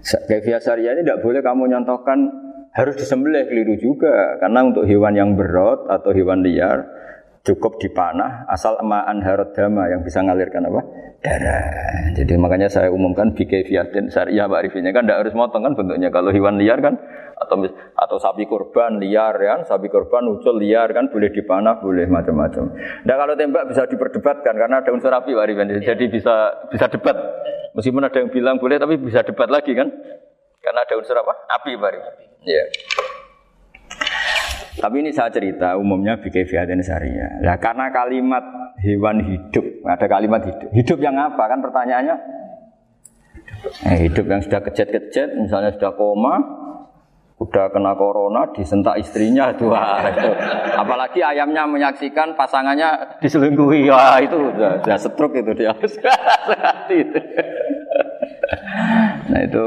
Kefiah 0.05 0.61
syariah 0.61 0.93
ini 0.97 1.01
tidak 1.01 1.25
boleh 1.25 1.41
kamu 1.41 1.71
nyontohkan 1.71 2.29
harus 2.71 2.95
disembelih 2.95 3.49
keliru 3.49 3.75
juga 3.75 4.39
karena 4.39 4.63
untuk 4.63 4.87
hewan 4.87 5.17
yang 5.17 5.35
berat 5.35 5.81
atau 5.91 6.15
hewan 6.15 6.39
liar 6.39 6.87
cukup 7.41 7.81
dipanah 7.81 8.45
asal 8.53 8.77
emaan 8.77 9.25
harot 9.25 9.57
dama 9.57 9.89
yang 9.89 10.05
bisa 10.05 10.21
ngalirkan 10.21 10.61
apa 10.69 10.81
darah. 11.21 12.13
Jadi 12.17 12.33
makanya 12.37 12.69
saya 12.69 12.89
umumkan 12.89 13.33
dan 13.33 14.05
syariah 14.09 14.45
Pak 14.49 14.57
Arifinnya 14.61 14.93
kan 14.93 15.05
tidak 15.05 15.25
harus 15.25 15.33
motong 15.37 15.61
kan 15.65 15.73
bentuknya 15.77 16.09
kalau 16.09 16.33
hewan 16.33 16.57
liar 16.57 16.81
kan 16.81 16.97
atau 17.37 17.65
atau 17.97 18.17
sapi 18.21 18.45
korban 18.45 19.01
liar 19.01 19.33
kan 19.37 19.65
sapi 19.65 19.89
korban 19.89 20.29
ucul 20.29 20.57
liar 20.57 20.93
kan 20.93 21.09
boleh 21.09 21.29
dipanah 21.33 21.81
boleh 21.81 22.05
macam-macam. 22.09 22.73
Nah 23.05 23.15
kalau 23.17 23.33
tembak 23.37 23.69
bisa 23.69 23.85
diperdebatkan 23.89 24.53
karena 24.53 24.81
ada 24.81 24.89
unsur 24.93 25.13
api 25.13 25.33
Pak 25.33 25.43
Arifin 25.45 25.69
jadi 25.81 26.05
bisa 26.09 26.35
bisa 26.69 26.85
debat 26.89 27.17
meskipun 27.77 28.01
ada 28.05 28.17
yang 28.17 28.29
bilang 28.29 28.57
boleh 28.61 28.77
tapi 28.81 28.97
bisa 29.01 29.25
debat 29.25 29.49
lagi 29.49 29.73
kan 29.77 29.89
Karena 30.61 30.85
ada 30.85 30.93
unsur 30.93 31.17
apa? 31.17 31.33
Api 31.57 31.73
bari. 31.73 31.97
Iya. 32.45 32.65
Tapi 34.71 35.03
ini 35.03 35.11
saya 35.11 35.27
cerita 35.27 35.75
umumnya 35.75 36.15
bikin 36.21 36.47
fiatin 36.47 36.79
syariah. 36.79 37.43
Nah, 37.43 37.59
karena 37.59 37.91
kalimat 37.91 38.43
hewan 38.79 39.19
hidup, 39.19 39.65
ada 39.83 40.05
kalimat 40.07 40.41
hidup. 40.47 40.69
Hidup 40.71 40.99
yang 41.03 41.19
apa? 41.19 41.43
Kan 41.51 41.59
pertanyaannya 41.59 42.15
eh, 43.91 43.97
hidup 44.07 44.25
yang 44.31 44.39
sudah 44.39 44.63
kejet-kejet, 44.63 45.35
misalnya 45.35 45.75
sudah 45.75 45.91
koma, 45.99 46.39
udah 47.41 47.73
kena 47.73 47.97
corona, 47.97 48.47
disentak 48.53 49.01
istrinya, 49.01 49.51
dua. 49.51 50.07
Apalagi 50.77 51.19
ayamnya 51.25 51.67
menyaksikan 51.67 52.37
pasangannya 52.39 53.19
diselingkuhi, 53.19 53.89
wah 53.89 54.21
itu 54.21 54.37
udah, 54.37 54.79
udah 54.85 54.97
stroke 55.01 55.35
itu 55.35 55.51
dia. 55.57 55.73
nah 59.31 59.39
itu 59.41 59.65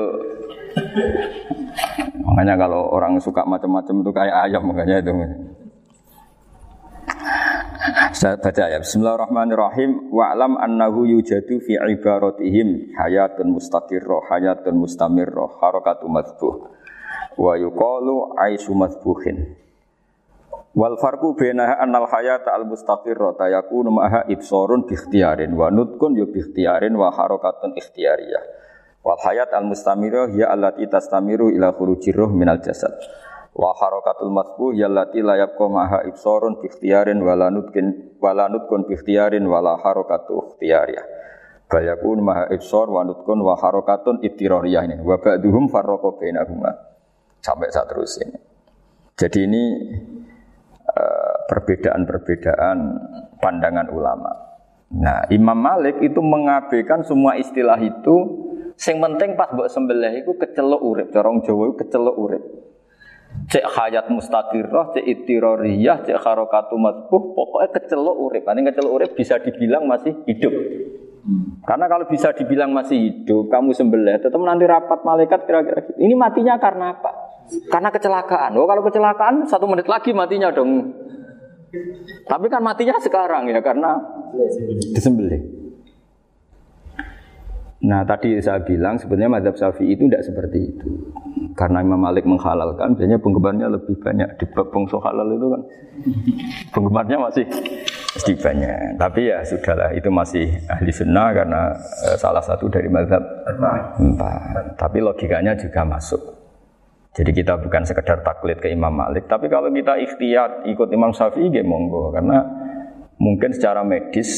Makanya 2.34 2.66
kalau 2.66 2.90
orang 2.90 3.22
suka 3.22 3.46
macam-macam 3.46 4.02
itu 4.02 4.10
kayak 4.10 4.36
ayam 4.50 4.66
makanya 4.66 4.98
itu. 4.98 5.14
Saya 8.10 8.34
baca 8.42 8.64
ya. 8.66 8.82
Bismillahirrahmanirrahim. 8.82 10.10
Wa'lam 10.10 10.58
annahu 10.58 11.06
yujadu 11.06 11.62
fi 11.62 11.78
ibaratihim 11.78 12.90
hayatun 12.98 13.54
mustaqirrah, 13.54 14.34
hayatun 14.34 14.82
mustamirrah, 14.82 15.62
harakatu 15.62 16.10
madbuh. 16.10 16.74
Wa 17.38 17.54
yuqalu 17.54 18.34
aisu 18.34 18.74
madbuhin. 18.74 19.54
Wal 20.74 20.98
farqu 20.98 21.38
bainaha 21.38 21.78
annal 21.86 22.10
hayata 22.10 22.50
al 22.50 22.66
mustaqirrah 22.66 23.38
tayakunu 23.38 23.94
maha 23.94 24.26
ibsarun 24.26 24.90
bi 24.90 24.98
ikhtiyarin 24.98 25.54
wa 25.54 25.70
nutqun 25.70 26.18
yu 26.18 26.26
bi 26.26 26.42
ikhtiyarin 26.42 26.98
wa 26.98 27.14
harakatun 27.14 27.78
ikhtiyariyah. 27.78 28.42
Wal 29.04 29.20
hayat 29.20 29.52
al 29.52 29.68
mustamiru 29.68 30.32
ya 30.32 30.48
allati 30.48 30.88
tastamiru 30.88 31.52
ila 31.52 31.76
khurujir 31.76 32.16
ruh 32.16 32.32
minal 32.32 32.64
jasad. 32.64 32.96
Wa 33.52 33.76
harakatul 33.76 34.32
masbuh 34.32 34.72
ya 34.72 34.88
allati 34.88 35.20
la 35.20 35.36
yabqa 35.36 35.68
maha 35.68 36.08
ibsarun 36.08 36.58
bi 36.58 36.72
ikhtiyarin 36.72 37.20
wala 37.20 37.52
nutkin 37.52 38.16
wala 38.16 38.48
nutkun 38.48 38.88
bi 38.88 38.96
ikhtiyarin 38.96 39.44
wala 39.44 39.76
harakatu 39.76 40.56
ikhtiyariyah. 40.56 41.04
Bal 41.68 41.84
maha 42.20 42.48
ibsar 42.54 42.86
wa 42.88 43.04
nutkun 43.04 43.44
wa 43.44 43.60
harakatun 43.60 44.24
ibtirariyah 44.24 44.82
ini. 44.88 44.96
Wa 45.04 45.20
ba'duhum 45.20 45.68
farraqa 45.68 46.16
bainahuma. 46.16 46.70
Sampai 47.44 47.68
saat 47.68 47.92
terus 47.92 48.16
ini. 48.24 48.36
Jadi 49.20 49.38
ini 49.44 49.64
eh, 50.86 51.34
perbedaan-perbedaan 51.50 52.78
pandangan 53.36 53.88
ulama. 53.92 54.32
Nah, 54.94 55.26
Imam 55.28 55.58
Malik 55.58 55.98
itu 56.00 56.22
mengabaikan 56.22 57.02
semua 57.02 57.34
istilah 57.34 57.76
itu 57.82 58.16
Sing 58.74 58.98
penting 58.98 59.38
pas 59.38 59.54
mbok 59.54 59.70
sembelih 59.70 60.26
iku 60.26 60.34
kecelok 60.34 60.82
urip, 60.82 61.08
corong 61.14 61.46
Jawa 61.46 61.62
iku 61.70 61.74
kecelok 61.78 62.16
urip. 62.18 62.42
Cek 63.50 63.66
hayat 63.66 64.06
mustaqirrah, 64.10 64.94
cek 64.94 65.04
itiroriyah, 65.04 66.06
cek 66.06 66.18
harokatu 66.22 66.78
matbuh, 66.78 67.34
pokoknya 67.34 67.68
kecelok 67.74 68.16
urip. 68.18 68.42
Ini 68.46 68.60
kecelok 68.70 68.92
urip 68.94 69.10
bisa 69.18 69.38
dibilang 69.42 69.86
masih 69.86 70.14
hidup. 70.26 70.54
Karena 71.64 71.88
kalau 71.88 72.04
bisa 72.04 72.36
dibilang 72.36 72.70
masih 72.70 72.98
hidup, 73.00 73.48
kamu 73.48 73.72
sembelih, 73.72 74.20
tetap 74.20 74.36
nanti 74.44 74.68
rapat 74.68 75.00
malaikat 75.02 75.48
kira-kira 75.48 75.80
gitu. 75.88 75.96
Ini 75.96 76.14
matinya 76.14 76.60
karena 76.60 76.92
apa? 76.94 77.10
Karena 77.72 77.88
kecelakaan. 77.88 78.52
Oh 78.60 78.68
kalau 78.68 78.84
kecelakaan 78.84 79.48
satu 79.48 79.64
menit 79.64 79.88
lagi 79.88 80.12
matinya 80.12 80.52
dong. 80.52 80.92
Tapi 82.28 82.46
kan 82.52 82.60
matinya 82.62 82.96
sekarang 83.00 83.48
ya 83.50 83.60
karena 83.64 83.98
disembelih. 84.92 85.63
Nah 87.84 88.00
tadi 88.08 88.40
saya 88.40 88.64
bilang 88.64 88.96
sebenarnya 88.96 89.28
madhab 89.28 89.54
syafi'i 89.60 89.92
itu 89.92 90.08
tidak 90.08 90.24
seperti 90.24 90.58
itu. 90.72 90.88
Karena 91.54 91.86
Imam 91.86 92.02
Malik 92.02 92.26
menghalalkan, 92.26 92.98
biasanya 92.98 93.22
penggemarnya 93.22 93.70
lebih 93.70 93.94
banyak. 94.02 94.26
Di 94.42 94.44
bab 94.50 94.74
bongso 94.74 94.98
halal 94.98 95.38
itu 95.38 95.46
kan 95.46 95.62
penggemarnya 96.74 97.16
masih 97.20 97.46
masih 98.16 98.34
banyak. 98.40 98.98
Tapi 98.98 99.20
ya 99.30 99.38
sudahlah, 99.46 99.94
itu 99.94 100.10
masih 100.10 100.50
ahli 100.66 100.90
sunnah 100.90 101.30
karena 101.30 101.62
eh, 102.10 102.16
salah 102.18 102.42
satu 102.42 102.66
dari 102.66 102.90
madhab 102.90 103.22
empat. 104.00 104.74
Tapi 104.74 104.98
logikanya 104.98 105.54
juga 105.54 105.86
masuk. 105.86 106.22
Jadi 107.14 107.30
kita 107.30 107.54
bukan 107.62 107.86
sekedar 107.86 108.26
taklid 108.26 108.58
ke 108.58 108.74
Imam 108.74 108.90
Malik, 108.90 109.30
tapi 109.30 109.46
kalau 109.46 109.70
kita 109.70 109.94
ikhtiar 110.02 110.66
ikut 110.66 110.90
Imam 110.90 111.14
Syafi'i, 111.14 111.46
ya 111.54 111.62
monggo. 111.62 112.10
Karena 112.10 112.42
mungkin 113.24 113.56
secara 113.56 113.80
medis 113.80 114.28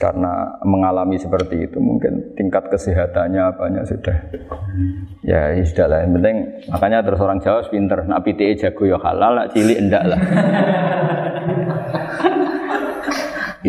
karena 0.00 0.56
mengalami 0.64 1.20
seperti 1.20 1.68
itu 1.68 1.76
mungkin 1.76 2.32
tingkat 2.32 2.72
kesehatannya 2.72 3.52
apanya 3.52 3.84
sudah. 3.84 4.16
Ya, 5.20 5.52
ya 5.52 5.60
sudah 5.60 5.86
lah. 5.92 5.98
Yang 6.08 6.12
penting 6.16 6.36
makanya 6.72 7.04
terus 7.04 7.20
orang 7.20 7.44
Jawa 7.44 7.60
pinter. 7.68 8.00
Nak 8.08 8.24
PTE 8.24 8.56
jago 8.56 8.88
ya 8.88 8.96
halal 8.96 9.36
nak 9.36 9.52
cilik 9.52 9.76
enggak 9.76 10.04
lah. 10.08 10.20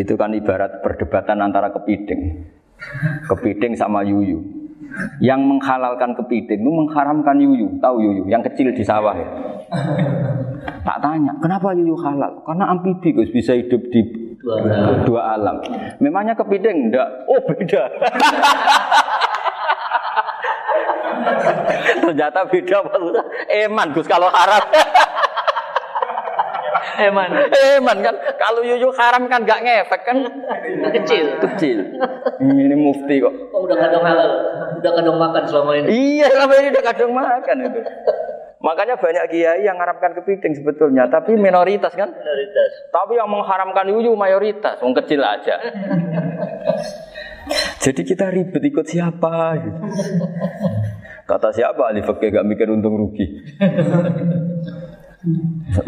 Itu 0.01 0.15
kan 0.15 0.31
ibarat 0.31 0.79
perdebatan 0.79 1.43
antara 1.43 1.67
kepiting. 1.75 2.47
Kepiting 3.27 3.75
sama 3.75 4.07
yuyu. 4.07 4.39
Yang 5.19 5.41
menghalalkan 5.43 6.15
kepiting 6.15 6.63
itu 6.63 6.71
mengharamkan 6.71 7.35
yuyu. 7.43 7.75
Tahu 7.83 7.99
yuyu? 7.99 8.23
Yang 8.31 8.55
kecil 8.55 8.71
di 8.71 8.87
sawah. 8.87 9.19
Ya 9.19 9.27
tak 10.81 10.97
tanya 11.01 11.33
kenapa 11.41 11.73
yuyu 11.73 11.95
halal? 11.97 12.41
Karena 12.45 12.73
amfibi 12.73 13.13
bisa 13.29 13.53
hidup 13.57 13.81
di 13.89 14.30
dua 14.41 14.57
alam. 14.57 15.05
Dua 15.05 15.21
alam. 15.37 15.57
Memangnya 16.01 16.33
kepiting 16.33 16.89
enggak? 16.89 17.07
Oh 17.29 17.39
beda. 17.45 17.83
Ternyata 22.01 22.49
beda 22.49 22.77
maksudnya. 22.83 23.23
Eman 23.47 23.93
Gus 23.93 24.07
kalau 24.09 24.29
haram. 24.33 24.63
Eman. 27.01 27.29
Eman 27.77 27.97
kan 28.01 28.15
kalau 28.37 28.61
yuyu 28.65 28.89
haram 28.97 29.29
kan 29.29 29.45
enggak 29.45 29.61
ngefek 29.61 30.01
kan 30.05 30.17
kecil. 30.97 31.25
Kecil. 31.49 31.77
Ini 32.41 32.75
mufti 32.77 33.21
kok. 33.21 33.33
Oh, 33.53 33.65
udah 33.65 33.77
kadang 33.77 34.03
halal. 34.05 34.31
Udah 34.81 34.91
kadang 34.97 35.17
makan 35.21 35.43
selama 35.45 35.71
ini. 35.77 35.87
Iya, 35.89 36.27
selama 36.33 36.53
ini 36.57 36.67
udah 36.73 36.83
kadang 36.89 37.11
makan 37.13 37.57
itu. 37.69 37.79
Makanya 38.61 38.95
banyak 39.01 39.25
kiai 39.33 39.65
yang 39.65 39.73
mengharapkan 39.73 40.13
kepiting 40.21 40.53
sebetulnya, 40.53 41.09
tapi 41.09 41.33
minoritas 41.33 41.97
kan? 41.97 42.13
Minoritas. 42.13 42.71
Tapi 42.93 43.17
yang 43.17 43.25
mengharamkan 43.25 43.89
yuyu 43.89 44.13
mayoritas, 44.13 44.77
wong 44.85 44.93
kecil 44.93 45.25
aja. 45.25 45.57
Jadi 47.81 48.01
kita 48.05 48.29
ribet 48.29 48.61
ikut 48.61 48.85
siapa? 48.85 49.57
Gitu. 49.65 49.81
Kata 51.25 51.49
siapa 51.49 51.89
ahli 51.89 52.05
fakih 52.05 52.29
gak 52.29 52.45
mikir 52.45 52.69
untung 52.69 53.01
rugi. 53.01 53.25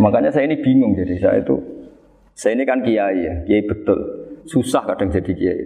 Makanya 0.01 0.33
saya 0.33 0.49
ini 0.49 0.57
bingung 0.62 0.97
jadi 0.97 1.17
saya 1.17 1.38
itu 1.41 1.57
saya 2.33 2.57
ini 2.57 2.65
kan 2.65 2.81
kiai 2.81 3.17
ya, 3.21 3.33
kiai 3.45 3.63
betul. 3.69 3.99
Susah 4.49 4.81
kadang 4.89 5.13
jadi 5.13 5.31
kiai. 5.33 5.63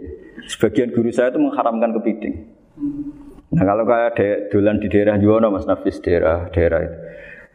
Sebagian 0.51 0.91
guru 0.91 1.07
saya 1.11 1.31
itu 1.31 1.39
mengharamkan 1.39 1.95
kepiting. 1.99 2.35
Nah 3.47 3.63
kalau 3.63 3.87
kayak 3.87 4.11
de, 4.19 4.27
dolan 4.51 4.83
di 4.83 4.91
daerah 4.91 5.15
Juwono 5.15 5.47
Mas 5.55 5.63
Nafis 5.63 6.03
daerah 6.03 6.51
daerah 6.51 6.83
itu. 6.83 6.97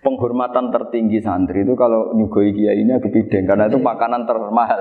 Penghormatan 0.03 0.75
tertinggi 0.75 1.23
santri 1.23 1.63
itu 1.63 1.79
kalau 1.79 2.11
nyugoi 2.17 2.51
kiainya 2.51 2.99
kepiting 2.99 3.47
karena 3.47 3.71
itu 3.71 3.79
makanan 3.79 4.27
termahal. 4.27 4.81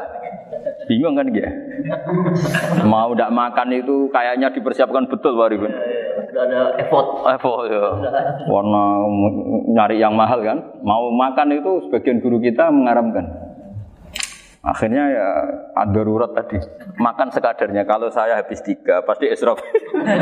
Bingung 0.90 1.14
kan 1.14 1.30
dia? 1.30 1.52
Mau 2.90 3.14
tidak 3.14 3.30
makan 3.30 3.70
itu 3.70 4.10
kayaknya 4.10 4.50
dipersiapkan 4.50 5.06
betul 5.06 5.38
Pak 5.38 5.48
Ribun. 5.54 5.72
ada 6.32 6.74
effort. 6.80 7.28
Effort 7.38 7.70
ya. 7.70 7.86
Warna 8.50 8.84
nyari 9.78 10.02
yang 10.02 10.18
mahal 10.18 10.42
kan. 10.42 10.58
Mau 10.82 11.14
makan 11.14 11.54
itu 11.54 11.86
sebagian 11.86 12.18
guru 12.24 12.42
kita 12.42 12.74
mengaramkan. 12.74 13.51
Akhirnya 14.62 15.10
ya 15.10 15.28
ada 15.74 15.90
darurat 15.90 16.38
tadi. 16.38 16.62
Makan 17.02 17.34
sekadarnya. 17.34 17.82
Kalau 17.90 18.14
saya 18.14 18.38
habis 18.38 18.62
tiga, 18.62 19.02
pasti 19.02 19.26
esrop. 19.26 19.58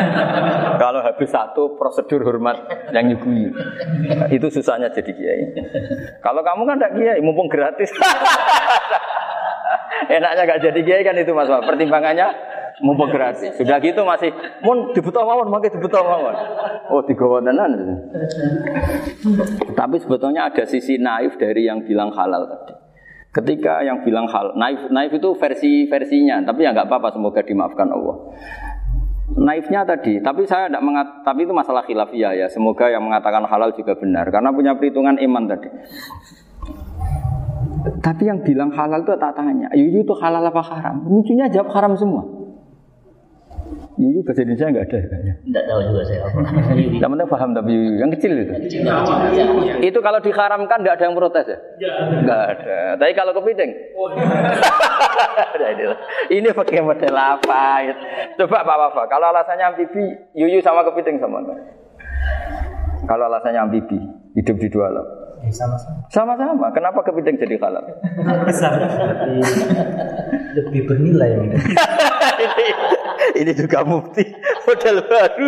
Kalau 0.81 1.03
habis 1.03 1.27
satu, 1.27 1.75
prosedur 1.75 2.23
hormat 2.23 2.63
yang 2.95 3.11
nyugui. 3.11 3.51
Itu 4.31 4.47
susahnya 4.47 4.95
jadi 4.95 5.11
kiai. 5.11 5.43
Kalau 6.23 6.39
kamu 6.39 6.63
kan 6.63 6.79
tidak 6.79 6.93
kiai, 6.95 7.19
mumpung 7.19 7.51
gratis. 7.51 7.91
Enaknya 10.15 10.43
gak 10.47 10.61
jadi 10.71 10.79
kiai 10.87 11.03
kan 11.03 11.19
itu 11.19 11.35
mas. 11.35 11.51
Pertimbangannya 11.51 12.31
mumpung 12.79 13.11
gratis. 13.11 13.59
Sudah 13.59 13.75
gitu 13.83 14.07
masih, 14.07 14.31
mun 14.63 14.95
dibutuh 14.95 15.27
mawon, 15.27 15.51
makai 15.51 15.67
dibutuh 15.67 15.99
mawon. 15.99 16.35
Oh 16.87 17.03
tiga 17.03 17.27
tenan. 17.43 17.71
Tapi 19.75 19.99
sebetulnya 19.99 20.47
ada 20.47 20.63
sisi 20.63 20.95
naif 20.95 21.35
dari 21.35 21.67
yang 21.67 21.83
bilang 21.83 22.15
halal 22.15 22.47
tadi. 22.47 22.78
Ketika 23.29 23.85
yang 23.85 24.01
bilang 24.01 24.25
hal 24.25 24.57
naif, 24.57 24.89
naif 24.89 25.13
itu 25.13 25.29
versi 25.37 25.85
versinya, 25.85 26.41
tapi 26.41 26.65
ya 26.65 26.73
nggak 26.73 26.89
apa-apa, 26.89 27.13
semoga 27.13 27.45
dimaafkan 27.45 27.85
Allah. 27.93 28.17
Naifnya 29.37 29.85
tadi, 29.85 30.17
tapi 30.17 30.49
saya 30.49 30.65
tidak 30.65 30.81
mengat, 30.81 31.21
tapi 31.21 31.45
itu 31.45 31.53
masalah 31.53 31.85
khilafiyah 31.85 32.33
ya. 32.33 32.47
Semoga 32.49 32.89
yang 32.89 33.05
mengatakan 33.05 33.45
halal 33.45 33.69
juga 33.77 33.93
benar, 33.93 34.25
karena 34.33 34.49
punya 34.49 34.73
perhitungan 34.73 35.21
iman 35.21 35.43
tadi. 35.45 35.69
Tapi 38.01 38.23
yang 38.25 38.41
bilang 38.41 38.73
halal 38.73 39.05
itu 39.05 39.13
tak 39.21 39.37
tanya, 39.37 39.69
itu 39.77 40.13
halal 40.17 40.41
apa 40.41 40.61
haram? 40.65 41.05
Lucunya 41.05 41.45
jawab 41.53 41.69
haram 41.77 41.93
semua. 41.93 42.38
Yuyu 43.99 44.23
bahasa 44.23 44.47
Indonesia 44.47 44.71
nggak 44.71 44.85
ada 44.87 44.97
kayaknya. 45.11 45.33
Tidak 45.43 45.63
tahu 45.67 45.79
juga 45.91 46.01
saya 46.07 46.21
apa. 46.23 46.39
Yang 46.79 47.09
penting 47.11 47.27
paham 47.27 47.49
tapi 47.51 47.69
yuyu. 47.75 47.93
Yang 47.99 48.11
kecil 48.15 48.31
itu. 48.31 48.53
Kecil, 48.55 48.81
kecil. 48.87 49.47
Itu 49.83 49.99
kalau 49.99 50.19
diharamkan 50.23 50.77
nggak 50.79 50.95
ada 50.95 51.03
yang 51.03 51.15
protes 51.19 51.45
ya? 51.51 51.59
Nggak 52.23 52.41
ada. 52.55 52.77
Tapi 52.95 53.11
kalau 53.11 53.31
kepiting? 53.35 53.71
Nah, 55.29 55.71
ini, 55.75 55.83
ini 56.31 56.49
pakai 56.55 56.79
model 56.79 57.15
apa? 57.15 57.83
Coba 58.39 58.63
Pak 58.63 58.77
Wafa, 58.79 59.03
kalau 59.11 59.31
alasannya 59.35 59.75
amfibi, 59.75 60.15
yuyu 60.31 60.63
sama 60.63 60.83
kepiting 60.87 61.19
sama 61.19 61.43
enggak? 61.43 61.59
Kalau 63.03 63.27
alasannya 63.27 63.67
amfibi, 63.67 63.99
hidup 64.39 64.55
di 64.59 64.67
dua 64.71 64.91
alam. 64.91 65.07
Ya, 65.43 65.51
sama-sama. 65.51 65.99
Sama-sama. 66.11 66.67
Kenapa 66.75 66.99
kepiting 67.03 67.39
jadi 67.39 67.55
halal? 67.59 67.83
Besar. 68.47 68.75
Lebih, 68.75 69.63
lebih 70.55 70.81
bernilai. 70.87 71.29
ini, 73.37 73.51
juga 73.53 73.85
mufti 73.85 74.25
model 74.65 74.97
baru. 75.05 75.47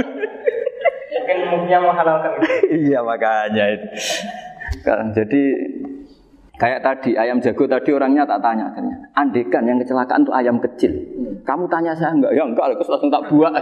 Mungkin 1.12 1.38
mungkin 1.52 1.80
menghalalkan 1.84 2.32
iya 2.72 3.00
makanya 3.04 3.66
itu. 3.76 3.88
Kan, 4.82 5.12
jadi 5.12 5.42
kayak 6.56 6.80
tadi 6.86 7.12
ayam 7.20 7.44
jago 7.44 7.68
tadi 7.68 7.90
orangnya 7.92 8.24
tak 8.28 8.40
tanya 8.40 8.72
akhirnya. 8.72 8.98
Andekan 9.18 9.64
yang 9.68 9.78
kecelakaan 9.82 10.24
tuh 10.24 10.36
ayam 10.36 10.60
kecil. 10.60 10.92
Kamu 11.42 11.68
tanya 11.68 11.92
saya 11.98 12.16
enggak? 12.16 12.32
Ya 12.38 12.44
enggak, 12.46 12.78
aku 12.78 12.86
langsung 12.88 13.12
tak 13.12 13.24
buang. 13.28 13.54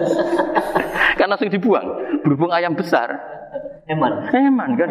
kan 1.18 1.26
langsung 1.28 1.52
dibuang. 1.52 1.86
Berhubung 2.24 2.50
ayam 2.50 2.72
besar, 2.72 3.20
Eman. 3.90 4.30
eman 4.30 4.70
kan. 4.78 4.90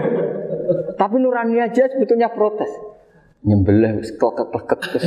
Tapi 1.00 1.15
nurani 1.24 1.63
aja 1.63 1.88
sebetulnya 1.88 2.28
protes. 2.30 2.68
Nyembelih 3.39 4.04
wis 4.04 4.12
klekek-klekek 4.19 4.80
terus. 4.84 5.06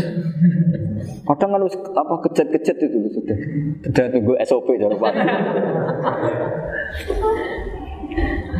Kadang 1.28 1.50
kan 1.52 1.60
wis 1.68 1.76
apa 1.76 2.14
kejet-kejet 2.24 2.76
itu 2.80 2.98
sudah. 3.12 3.38
Sudah 3.84 4.04
tunggu 4.08 4.32
SOP 4.40 4.68
Pak. 4.80 5.12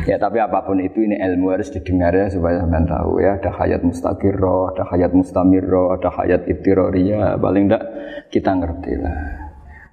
Ya 0.03 0.19
tapi 0.19 0.37
apa 0.43 0.61
pun 0.67 0.83
itu 0.83 0.99
ini 0.99 1.15
ilmu 1.15 1.55
harus 1.55 1.71
didengar 1.71 2.11
ya 2.11 2.27
supaya 2.27 2.59
sampean 2.59 2.83
tahu 2.83 3.23
ya 3.23 3.39
ada 3.39 3.49
hayat 3.55 3.81
mustaqirroh, 3.85 4.75
ada 4.75 4.83
hayat 4.91 5.15
mustamirroh, 5.15 5.95
ada 5.95 6.09
hayat 6.11 6.43
ibtiroriyah 6.43 7.39
paling 7.39 7.71
enggak 7.71 7.83
kita 8.27 8.51
ngerti 8.51 8.99
lah. 8.99 9.17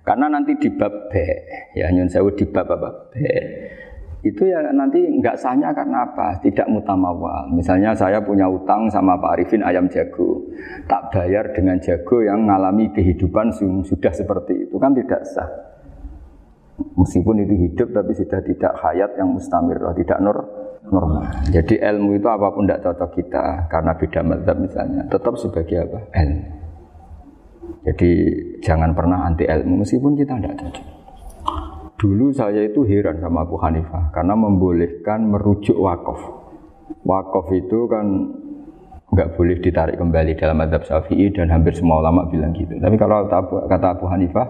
Karena 0.03 0.27
nanti 0.33 0.59
di 0.59 0.69
bab 0.75 1.13
B 1.13 1.15
ya 1.79 1.93
nyun 1.95 2.11
sewu 2.11 2.35
di 2.35 2.43
bab 2.49 2.67
apa 2.67 3.15
B 3.15 3.15
itu 4.21 4.53
ya 4.53 4.61
nanti 4.77 5.01
nggak 5.01 5.33
sahnya 5.41 5.73
karena 5.73 6.05
apa? 6.05 6.37
Tidak 6.45 6.69
mutamawal. 6.69 7.49
Misalnya 7.57 7.97
saya 7.97 8.21
punya 8.21 8.45
utang 8.45 8.85
sama 8.93 9.17
Pak 9.17 9.41
Arifin 9.41 9.65
ayam 9.65 9.89
jago, 9.89 10.45
tak 10.85 11.09
bayar 11.09 11.49
dengan 11.57 11.81
jago 11.81 12.21
yang 12.21 12.45
mengalami 12.45 12.93
kehidupan 12.93 13.49
su- 13.57 13.81
sudah 13.81 14.13
seperti 14.13 14.69
itu 14.69 14.77
kan 14.77 14.93
tidak 14.93 15.25
sah. 15.25 15.49
Meskipun 17.01 17.49
itu 17.49 17.55
hidup 17.69 17.97
tapi 17.97 18.13
sudah 18.13 18.41
tidak 18.45 18.73
hayat 18.85 19.11
yang 19.17 19.33
mustamir, 19.33 19.81
tidak 19.97 20.21
nur 20.21 20.37
normal. 20.93 21.25
Jadi 21.49 21.81
ilmu 21.81 22.21
itu 22.21 22.29
apa 22.29 22.53
pun 22.53 22.69
tidak 22.69 22.85
cocok 22.85 23.11
kita 23.17 23.45
karena 23.73 23.93
beda 23.97 24.21
mazhab 24.21 24.57
misalnya, 24.61 25.03
tetap 25.09 25.35
sebagai 25.41 25.77
apa? 25.89 25.99
Ilmu. 26.13 26.49
Jadi 27.89 28.11
jangan 28.61 28.93
pernah 28.93 29.25
anti 29.25 29.49
ilmu 29.49 29.81
meskipun 29.81 30.13
kita 30.13 30.37
tidak 30.37 30.61
cocok. 30.61 31.00
Dulu 32.01 32.33
saya 32.33 32.65
itu 32.65 32.81
heran 32.89 33.21
sama 33.21 33.45
Abu 33.45 33.61
Hanifah 33.61 34.09
karena 34.17 34.33
membolehkan 34.33 35.21
merujuk 35.29 35.77
wakaf. 35.77 36.17
Wakaf 37.05 37.53
itu 37.53 37.85
kan 37.93 38.07
nggak 39.13 39.37
boleh 39.37 39.61
ditarik 39.61 40.01
kembali 40.01 40.33
dalam 40.33 40.65
madhab 40.65 40.81
syafi'i 40.81 41.29
dan 41.29 41.53
hampir 41.53 41.77
semua 41.77 42.01
ulama 42.01 42.25
bilang 42.25 42.57
gitu. 42.57 42.73
Tapi 42.81 42.97
kalau 42.97 43.29
kata 43.69 44.01
Abu, 44.01 44.09
Hanifah, 44.09 44.49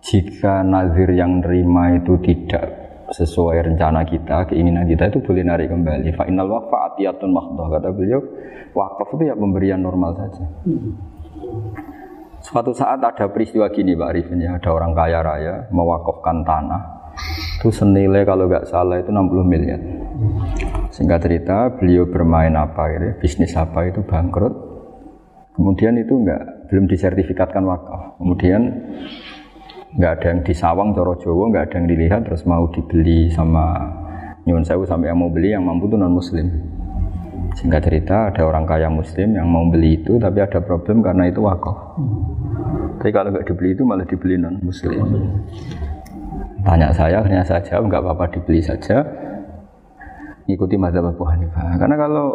jika 0.00 0.64
nazir 0.64 1.12
yang 1.12 1.44
nerima 1.44 2.00
itu 2.00 2.16
tidak 2.24 2.64
sesuai 3.12 3.60
rencana 3.60 4.06
kita, 4.08 4.48
keinginan 4.48 4.88
kita 4.88 5.12
itu 5.12 5.20
boleh 5.20 5.44
narik 5.44 5.68
kembali. 5.68 6.16
Fa 6.16 6.24
innal 6.24 6.48
waqfa 6.48 6.96
makhdah 7.28 7.66
kata 7.76 7.88
beliau, 7.92 8.24
wakaf 8.72 9.20
itu 9.20 9.28
ya 9.28 9.36
pemberian 9.36 9.84
normal 9.84 10.16
saja. 10.16 10.48
Suatu 12.40 12.72
saat 12.72 13.04
ada 13.04 13.28
peristiwa 13.28 13.68
gini 13.68 13.92
Pak 13.92 14.08
Arifin 14.16 14.40
ya, 14.40 14.56
ada 14.56 14.70
orang 14.72 14.96
kaya 14.96 15.20
raya 15.20 15.54
mewakafkan 15.68 16.40
tanah. 16.40 17.12
Itu 17.60 17.68
senilai 17.68 18.24
kalau 18.24 18.48
nggak 18.48 18.64
salah 18.64 18.96
itu 18.96 19.12
60 19.12 19.44
miliar. 19.44 19.80
Singkat 20.88 21.20
cerita, 21.20 21.68
beliau 21.76 22.08
bermain 22.08 22.52
apa 22.56 22.88
gitu, 22.96 23.08
bisnis 23.20 23.52
apa 23.60 23.92
itu 23.92 24.00
bangkrut. 24.00 24.56
Kemudian 25.52 26.00
itu 26.00 26.16
nggak 26.16 26.72
belum 26.72 26.88
disertifikatkan 26.88 27.60
wakaf. 27.68 28.16
Kemudian 28.16 28.60
nggak 30.00 30.12
ada 30.16 30.26
yang 30.32 30.40
disawang 30.40 30.96
coro 30.96 31.20
Jawa, 31.20 31.44
nggak 31.52 31.64
ada 31.68 31.74
yang 31.76 31.86
dilihat 31.92 32.20
terus 32.24 32.48
mau 32.48 32.64
dibeli 32.72 33.28
sama 33.28 33.76
nyuwun 34.48 34.64
sewu 34.64 34.88
sampai 34.88 35.12
yang 35.12 35.20
mau 35.20 35.28
beli 35.28 35.52
yang 35.52 35.66
mampu 35.66 35.92
itu 35.92 35.96
non 36.00 36.16
muslim. 36.16 36.48
Singkat 37.58 37.82
cerita 37.82 38.16
ada 38.30 38.42
orang 38.46 38.64
kaya 38.64 38.86
muslim 38.86 39.34
yang 39.34 39.50
mau 39.50 39.66
beli 39.66 39.98
itu 39.98 40.16
tapi 40.22 40.38
ada 40.38 40.62
problem 40.62 41.02
karena 41.02 41.26
itu 41.26 41.42
wakaf. 41.42 41.98
Tapi 43.00 43.10
kalau 43.10 43.32
nggak 43.34 43.46
dibeli 43.48 43.74
itu 43.74 43.82
malah 43.82 44.06
dibeli 44.06 44.38
non 44.38 44.60
muslim. 44.62 45.00
Tanya 46.60 46.92
saya, 46.92 47.24
saya 47.42 47.60
jawab 47.64 47.88
nggak 47.88 48.02
apa-apa 48.04 48.24
dibeli 48.36 48.60
saja. 48.60 49.02
Ikuti 50.46 50.76
mazhab 50.76 51.08
Abu 51.08 51.24
Hanifah. 51.24 51.80
Karena 51.80 51.96
kalau 51.96 52.26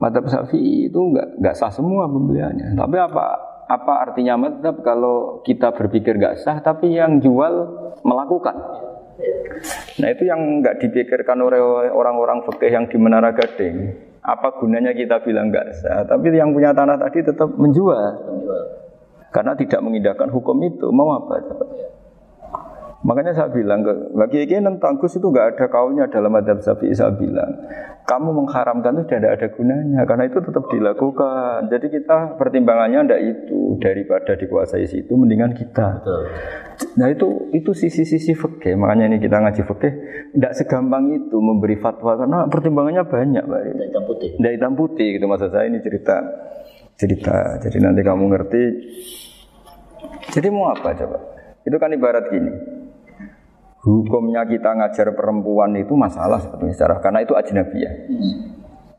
mazhab 0.00 0.24
Syafi'i 0.26 0.88
itu 0.88 0.98
nggak 0.98 1.38
nggak 1.38 1.54
sah 1.54 1.70
semua 1.70 2.08
pembeliannya. 2.08 2.74
Tapi 2.74 2.96
apa 2.96 3.24
apa 3.70 3.92
artinya 4.08 4.34
mazhab 4.40 4.82
kalau 4.82 5.44
kita 5.46 5.70
berpikir 5.76 6.16
nggak 6.18 6.40
sah 6.42 6.58
tapi 6.58 6.96
yang 6.96 7.20
jual 7.20 7.52
melakukan? 8.02 8.56
Nah 10.00 10.08
itu 10.08 10.24
yang 10.24 10.64
nggak 10.64 10.80
dipikirkan 10.80 11.36
oleh 11.36 11.60
orang-orang 11.92 12.40
fikih 12.48 12.72
yang 12.72 12.88
di 12.88 12.96
Menara 12.96 13.36
Gading. 13.36 14.09
Apa 14.20 14.52
gunanya 14.60 14.92
kita 14.92 15.24
bilang 15.24 15.48
nggak 15.48 15.66
sah? 15.80 16.04
Tapi 16.04 16.28
yang 16.36 16.52
punya 16.52 16.76
tanah 16.76 17.00
tadi 17.00 17.24
tetap 17.24 17.48
menjual. 17.56 18.20
Karena 19.30 19.56
tidak 19.56 19.80
mengindahkan 19.80 20.28
hukum 20.28 20.58
itu. 20.66 20.90
Mau 20.92 21.08
apa? 21.14 21.40
coba? 21.40 21.64
Makanya 23.00 23.32
saya 23.32 23.48
bilang 23.48 23.80
ke 23.80 24.12
bagi 24.12 24.44
ini 24.44 24.60
tentang 24.60 25.00
Gus 25.00 25.16
itu 25.16 25.24
nggak 25.24 25.56
ada 25.56 25.66
kaulnya 25.72 26.04
dalam 26.12 26.36
adab 26.36 26.60
Syafi'i 26.60 26.92
saya 26.92 27.16
bilang 27.16 27.48
kamu 28.04 28.28
mengharamkan 28.44 29.00
itu 29.00 29.16
tidak 29.16 29.40
ada 29.40 29.46
gunanya 29.56 30.04
karena 30.04 30.28
itu 30.28 30.38
tetap 30.44 30.64
dilakukan. 30.68 31.70
Jadi 31.72 31.86
kita 31.96 32.36
pertimbangannya 32.36 33.08
ndak 33.08 33.20
itu 33.22 33.80
daripada 33.80 34.36
dikuasai 34.36 34.84
situ 34.84 35.16
mendingan 35.16 35.56
kita. 35.56 36.02
Betul. 36.02 36.22
Nah 37.00 37.08
itu 37.08 37.28
itu 37.56 37.70
sisi-sisi 37.72 38.36
fikih. 38.36 38.76
Makanya 38.76 39.14
ini 39.14 39.16
kita 39.16 39.38
ngaji 39.38 39.62
fikih 39.64 39.92
tidak 40.36 40.52
segampang 40.58 41.08
itu 41.14 41.36
memberi 41.40 41.80
fatwa 41.80 42.18
karena 42.20 42.44
pertimbangannya 42.52 43.04
banyak, 43.08 43.44
Pak. 43.46 43.60
Tidak 43.62 43.86
hitam 43.88 44.04
putih. 44.04 44.30
Tidak 44.36 44.52
hitam 44.58 44.72
putih 44.76 45.08
gitu 45.16 45.24
maksud 45.24 45.48
saya 45.48 45.64
ini 45.70 45.78
cerita 45.80 46.16
cerita. 47.00 47.56
Jadi 47.64 47.78
nanti 47.80 48.04
kamu 48.04 48.24
ngerti. 48.28 48.62
Jadi 50.36 50.48
mau 50.52 50.68
apa 50.68 50.92
coba? 50.92 51.18
Itu 51.64 51.76
kan 51.80 51.94
ibarat 51.94 52.28
gini. 52.28 52.52
Hukumnya 53.80 54.44
kita 54.44 54.76
ngajar 54.76 55.16
perempuan 55.16 55.72
itu 55.72 55.96
masalah 55.96 56.36
sebetulnya 56.36 56.76
secara 56.76 57.00
karena 57.00 57.24
itu 57.24 57.32
ajnabiyah. 57.32 57.94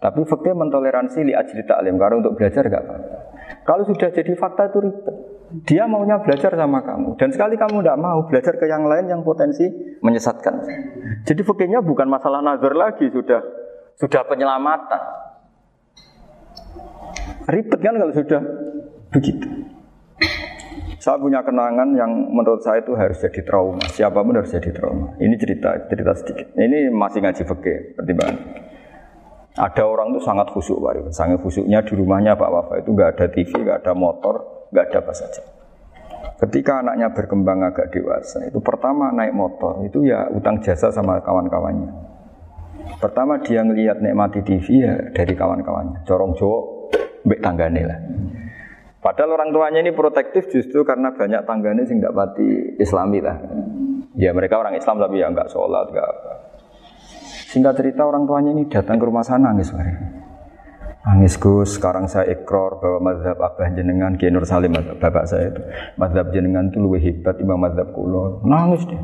Tapi 0.02 0.26
fakta 0.26 0.58
mentoleransi 0.58 1.22
li 1.22 1.34
ajri 1.38 1.62
taklim 1.70 2.02
karena 2.02 2.26
untuk 2.26 2.34
belajar 2.34 2.66
gak 2.66 2.82
apa-apa. 2.82 3.18
Kalau 3.62 3.86
sudah 3.86 4.10
jadi 4.10 4.34
fakta 4.34 4.74
itu 4.74 4.82
ribet. 4.82 5.18
Dia 5.68 5.84
maunya 5.84 6.16
belajar 6.24 6.56
sama 6.56 6.80
kamu 6.80 7.20
dan 7.20 7.30
sekali 7.36 7.60
kamu 7.60 7.84
tidak 7.84 8.00
mau 8.00 8.24
belajar 8.24 8.56
ke 8.56 8.72
yang 8.72 8.88
lain 8.88 9.12
yang 9.12 9.22
potensi 9.22 9.68
menyesatkan. 10.00 10.64
Jadi 11.28 11.42
fakirnya 11.44 11.84
bukan 11.84 12.08
masalah 12.08 12.40
nazar 12.40 12.72
lagi 12.72 13.12
sudah 13.12 13.44
sudah 14.00 14.24
penyelamatan. 14.32 15.02
Ribet 17.52 17.80
kan 17.84 17.94
kalau 18.00 18.16
sudah 18.16 18.42
begitu. 19.12 19.48
Saya 21.02 21.18
punya 21.18 21.42
kenangan 21.42 21.98
yang 21.98 22.14
menurut 22.30 22.62
saya 22.62 22.78
itu 22.78 22.94
harus 22.94 23.18
jadi 23.18 23.42
trauma. 23.42 23.82
Siapa 23.90 24.22
pun 24.22 24.38
harus 24.38 24.54
jadi 24.54 24.70
trauma. 24.70 25.18
Ini 25.18 25.34
cerita, 25.34 25.74
cerita 25.90 26.14
sedikit. 26.14 26.54
Ini 26.54 26.94
masih 26.94 27.26
ngaji 27.26 27.42
fikih 27.42 27.78
pertimbangan. 27.98 28.38
Ada 29.58 29.82
orang 29.82 30.14
itu 30.14 30.22
sangat 30.22 30.54
khusyuk, 30.54 30.78
Rifan. 30.78 31.10
Sangat 31.10 31.42
khusyuknya 31.42 31.82
di 31.82 31.98
rumahnya 31.98 32.38
Pak 32.38 32.50
Wafa 32.54 32.74
itu 32.86 32.94
nggak 32.94 33.18
ada 33.18 33.26
TV, 33.34 33.50
nggak 33.50 33.82
ada 33.82 33.94
motor, 33.98 34.46
nggak 34.70 34.86
ada 34.94 34.98
apa 35.02 35.14
saja. 35.18 35.42
Ketika 36.38 36.86
anaknya 36.86 37.10
berkembang 37.10 37.66
agak 37.66 37.90
dewasa, 37.90 38.46
itu 38.46 38.62
pertama 38.62 39.10
naik 39.10 39.34
motor, 39.34 39.82
itu 39.82 40.06
ya 40.06 40.30
utang 40.30 40.62
jasa 40.62 40.94
sama 40.94 41.18
kawan-kawannya. 41.26 41.90
Pertama 43.02 43.42
dia 43.42 43.66
ngelihat 43.66 44.06
nikmati 44.06 44.46
TV 44.46 44.86
ya 44.86 44.94
dari 45.18 45.34
kawan-kawannya. 45.34 46.06
Corong 46.06 46.38
Jawa, 46.38 46.60
mbek 47.26 47.42
tanggane 47.42 47.82
lah. 47.90 48.00
Padahal 49.02 49.34
orang 49.34 49.50
tuanya 49.50 49.82
ini 49.82 49.92
protektif 49.98 50.46
justru 50.54 50.86
karena 50.86 51.10
banyak 51.10 51.42
tangganya 51.50 51.84
sing 51.90 51.98
tidak 51.98 52.14
pati 52.14 52.78
islami 52.78 53.18
lah. 53.18 53.34
Ya 54.14 54.30
mereka 54.30 54.62
orang 54.62 54.78
Islam 54.78 55.02
tapi 55.02 55.18
ya 55.18 55.34
nggak 55.34 55.50
sholat, 55.50 55.90
nggak 55.90 56.06
apa. 56.06 56.32
Singkat 57.50 57.74
cerita 57.82 58.06
orang 58.06 58.30
tuanya 58.30 58.54
ini 58.54 58.70
datang 58.70 59.02
ke 59.02 59.06
rumah 59.10 59.26
sana 59.26 59.50
nangis 59.50 59.74
Pak. 59.74 59.82
Nangis 61.02 61.34
Gus, 61.42 61.82
sekarang 61.82 62.06
saya 62.06 62.30
ikrar 62.30 62.78
bahwa 62.78 63.10
mazhab 63.10 63.42
Abah 63.42 63.74
jenengan 63.74 64.14
Kiai 64.22 64.30
Nur 64.30 64.46
Salim 64.46 64.70
mazhab 64.70 65.02
bapak 65.02 65.26
saya 65.26 65.50
itu 65.50 65.62
mazhab 65.98 66.30
jenengan 66.30 66.70
itu 66.70 66.78
lebih 66.78 67.02
hebat 67.02 67.42
timbang 67.42 67.58
mazhab 67.58 67.90
kulo. 67.90 68.46
Nangis 68.46 68.86
dia. 68.86 69.02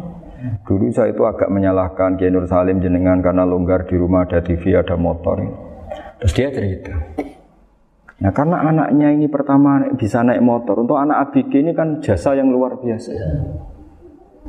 Dulu 0.62 0.94
saya 0.94 1.10
itu 1.10 1.26
agak 1.26 1.50
menyalahkan 1.50 2.22
Kiai 2.22 2.30
Nur 2.30 2.46
Salim 2.46 2.78
jenengan 2.86 3.18
karena 3.26 3.50
longgar 3.50 3.90
di 3.90 3.98
rumah 3.98 4.30
ada 4.30 4.46
TV, 4.46 4.78
ada 4.78 4.94
motor. 4.94 5.42
Terus 6.22 6.34
dia 6.38 6.54
cerita. 6.54 6.94
Nah 8.17 8.34
karena 8.34 8.65
anaknya 8.65 9.13
ini 9.13 9.30
pertama 9.30 9.86
bisa 9.93 10.25
naik 10.25 10.41
motor, 10.41 10.82
untuk 10.82 10.97
anak 10.97 11.30
ABG 11.30 11.62
ini 11.62 11.71
kan 11.77 12.01
jasa 12.01 12.34
yang 12.34 12.49
luar 12.49 12.82
biasa. 12.82 13.13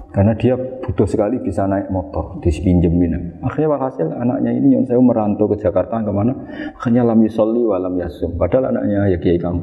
Karena 0.09 0.33
dia 0.33 0.57
butuh 0.57 1.04
sekali 1.04 1.37
bisa 1.37 1.68
naik 1.68 1.92
motor, 1.92 2.40
dipinjemin. 2.40 3.44
Akhirnya 3.44 3.76
walhasil 3.76 4.09
anaknya 4.09 4.57
ini 4.57 4.72
yang 4.72 4.88
saya 4.88 4.96
merantau 5.04 5.44
ke 5.52 5.61
Jakarta 5.61 6.00
ke 6.00 6.09
mana? 6.09 6.33
Akhirnya 6.81 7.04
lam 7.04 7.20
yusolli 7.20 7.61
wa 7.61 7.76
lam 7.76 7.92
yasum. 8.00 8.40
Padahal 8.40 8.72
anaknya 8.72 9.04
ya 9.12 9.18
kiai 9.20 9.37
kamu. 9.37 9.61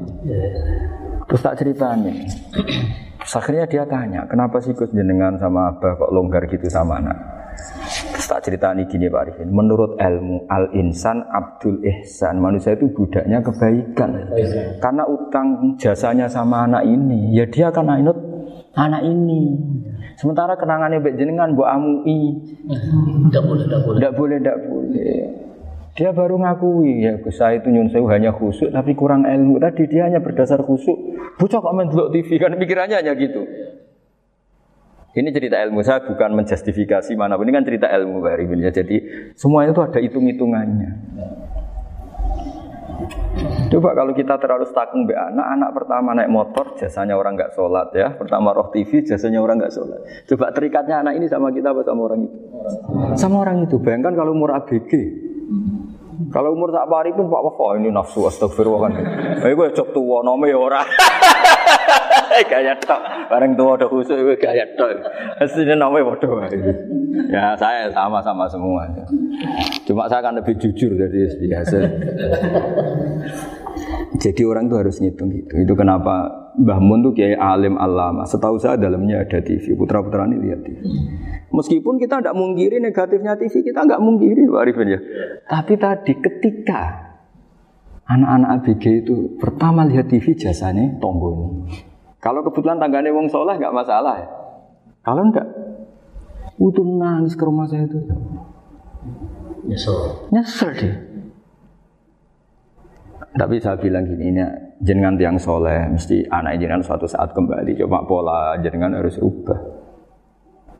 Terus 1.26 1.42
tak 1.42 1.58
ceritanya. 1.58 2.14
Terus 3.26 3.34
akhirnya 3.42 3.66
dia 3.66 3.84
tanya, 3.90 4.22
kenapa 4.30 4.62
sih 4.62 4.78
Gus 4.78 4.94
jenengan 4.94 5.34
sama 5.42 5.74
abah 5.74 5.98
kok 5.98 6.14
longgar 6.14 6.46
gitu 6.46 6.70
sama 6.70 7.02
anak? 7.02 7.18
Tak 8.26 8.42
ceritani 8.42 8.90
gini 8.90 9.06
Pak 9.06 9.22
Arifin, 9.22 9.54
menurut 9.54 10.02
ilmu 10.02 10.50
al-insan 10.50 11.22
abdul 11.30 11.78
ihsan, 11.86 12.42
manusia 12.42 12.74
itu 12.74 12.90
budaknya 12.90 13.38
kebaikan. 13.46 14.34
Karena 14.82 15.06
utang 15.06 15.78
jasanya 15.78 16.26
sama 16.26 16.66
anak 16.66 16.90
ini, 16.90 17.38
ya 17.38 17.46
dia 17.46 17.70
akan 17.70 17.86
ainut 17.86 18.18
anak 18.74 19.06
ini. 19.06 19.54
Sementara 20.18 20.58
kenangannya 20.58 21.06
baik 21.06 21.22
jenengan 21.22 21.54
bu 21.54 21.70
amui, 21.70 22.34
Tidak 23.30 23.44
boleh, 23.46 23.64
tidak 23.70 23.82
boleh. 23.86 23.98
tidak 24.02 24.14
boleh, 24.18 24.38
tidak 24.42 24.58
boleh. 24.66 25.18
Dia 25.96 26.12
baru 26.12 26.36
ngakui 26.36 27.08
ya 27.08 27.16
Gus 27.24 27.40
saya 27.40 27.56
itu 27.56 27.72
nyun 27.72 27.88
sewu 27.88 28.12
hanya 28.12 28.36
khusuk 28.36 28.68
tapi 28.68 28.92
kurang 29.00 29.24
ilmu 29.24 29.64
tadi 29.64 29.88
dia 29.88 30.12
hanya 30.12 30.20
berdasar 30.20 30.60
khusuk. 30.60 30.98
Bocah 31.40 31.60
kok 31.64 31.72
main 31.72 31.88
TV 31.88 32.36
kan 32.36 32.52
pikirannya 32.60 33.00
hanya 33.00 33.16
gitu. 33.16 33.48
Ini 35.16 35.32
cerita 35.32 35.56
ilmu 35.64 35.80
saya 35.80 36.04
bukan 36.04 36.36
menjustifikasi 36.36 37.16
mana 37.16 37.40
ini 37.40 37.52
kan 37.56 37.64
cerita 37.64 37.88
ilmu 37.88 38.20
Pak 38.20 38.36
ya. 38.60 38.72
Jadi 38.84 38.98
semuanya 39.40 39.72
itu 39.72 39.80
ada 39.80 40.00
hitung-hitungannya. 40.04 40.92
Coba 43.72 43.92
kalau 43.96 44.12
kita 44.12 44.36
terlalu 44.40 44.68
stakung 44.68 45.08
be 45.08 45.16
anak, 45.16 45.48
anak 45.56 45.70
pertama 45.76 46.16
naik 46.16 46.32
motor 46.32 46.76
jasanya 46.76 47.16
orang 47.16 47.40
nggak 47.40 47.56
sholat 47.56 47.96
ya. 47.96 48.12
Pertama 48.12 48.52
roh 48.52 48.68
TV 48.76 49.08
jasanya 49.08 49.40
orang 49.40 49.64
nggak 49.64 49.72
sholat. 49.72 50.00
Coba 50.28 50.52
terikatnya 50.52 51.00
anak 51.00 51.16
ini 51.16 51.32
sama 51.32 51.52
kita 51.52 51.72
apa 51.72 51.82
sama 51.88 52.12
orang 52.12 52.20
itu? 52.28 52.38
Sama 53.16 53.36
orang 53.40 53.58
itu. 53.64 53.76
Bayangkan 53.80 54.20
kalau 54.20 54.36
umur 54.36 54.52
ABG. 54.52 54.92
Kalau 56.32 56.56
umur 56.56 56.72
tak 56.72 56.88
pari 56.92 57.12
pun 57.16 57.28
Pak 57.28 57.42
Wafa 57.44 57.80
ini 57.80 57.92
nafsu 57.92 58.28
astagfirullah 58.28 58.80
kan. 58.88 58.94
Eh 59.48 59.56
gue 59.56 59.68
cok 59.72 59.90
tua 59.96 60.24
nome 60.24 60.52
ya 60.52 60.60
ora. 60.60 60.84
gaya 62.52 62.74
tok. 62.80 63.02
Bareng 63.32 63.54
tua 63.56 63.76
udah 63.80 63.88
khusus 63.90 64.18
gue 64.18 64.38
gaya 64.38 64.66
tok. 64.76 64.90
Aslinya 65.42 65.76
nome 65.76 66.04
bodoh. 66.04 66.42
Ya 67.32 67.56
saya 67.56 67.92
sama-sama 67.92 68.48
semua. 68.50 68.88
Cuma 69.88 70.08
saya 70.08 70.24
akan 70.26 70.44
lebih 70.44 70.56
jujur 70.60 70.96
dari 70.96 71.28
biasa. 71.28 71.78
Jadi 74.16 74.42
orang 74.48 74.72
tuh 74.72 74.80
harus 74.80 74.98
ngitung 75.04 75.28
gitu. 75.32 75.60
Itu 75.60 75.74
kenapa 75.76 76.46
Mbah 76.56 76.80
Mun 76.80 77.04
tuh 77.04 77.12
kiai 77.12 77.36
alim 77.36 77.76
alama. 77.76 78.24
Setahu 78.24 78.56
saya 78.56 78.80
dalamnya 78.80 79.28
ada 79.28 79.44
TV. 79.44 79.76
Putra 79.76 80.00
putra 80.00 80.24
ini 80.24 80.40
lihat 80.40 80.64
TV. 80.64 80.80
Meskipun 81.52 82.00
kita 82.00 82.24
tidak 82.24 82.36
mungkiri 82.36 82.80
negatifnya 82.80 83.36
TV, 83.36 83.64
kita 83.64 83.84
nggak 83.84 84.02
mungkiri 84.02 84.48
Pak 84.48 84.60
Arifin 84.60 84.88
ya. 84.92 85.00
Tapi 85.48 85.74
tadi 85.76 86.14
ketika 86.20 86.82
anak-anak 88.08 88.50
ABG 88.62 88.84
itu 89.04 89.16
pertama 89.40 89.84
lihat 89.84 90.08
TV 90.08 90.36
jasanya 90.36 90.96
tombol. 91.00 91.68
Kalau 92.26 92.42
kebetulan 92.42 92.82
tangganya 92.82 93.14
wong 93.14 93.30
soleh 93.30 93.54
nggak 93.54 93.76
masalah 93.76 94.18
ya. 94.18 94.28
Kalau 95.06 95.22
enggak, 95.30 95.46
itu 96.58 96.82
nangis 96.82 97.38
ke 97.38 97.46
rumah 97.46 97.70
saya 97.70 97.86
itu. 97.86 98.02
Nyesel. 99.70 100.26
Nyesel 100.34 100.72
deh. 100.74 100.96
Tapi 103.36 103.62
saya 103.62 103.78
bilang 103.78 104.10
gini, 104.10 104.34
ini 104.34 104.42
jenengan 104.82 105.14
tiang 105.14 105.38
soleh, 105.38 105.86
mesti 105.92 106.26
anak 106.26 106.58
jenengan 106.58 106.82
suatu 106.82 107.06
saat 107.06 107.30
kembali. 107.36 107.78
Coba 107.86 108.02
pola 108.10 108.58
jenengan 108.58 108.98
harus 108.98 109.22
ubah. 109.22 109.86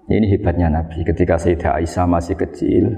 Ini 0.10 0.26
hebatnya 0.34 0.74
Nabi. 0.74 1.06
Ketika 1.06 1.38
Sayyidah 1.38 1.78
Aisyah 1.78 2.06
masih 2.10 2.38
kecil, 2.38 2.90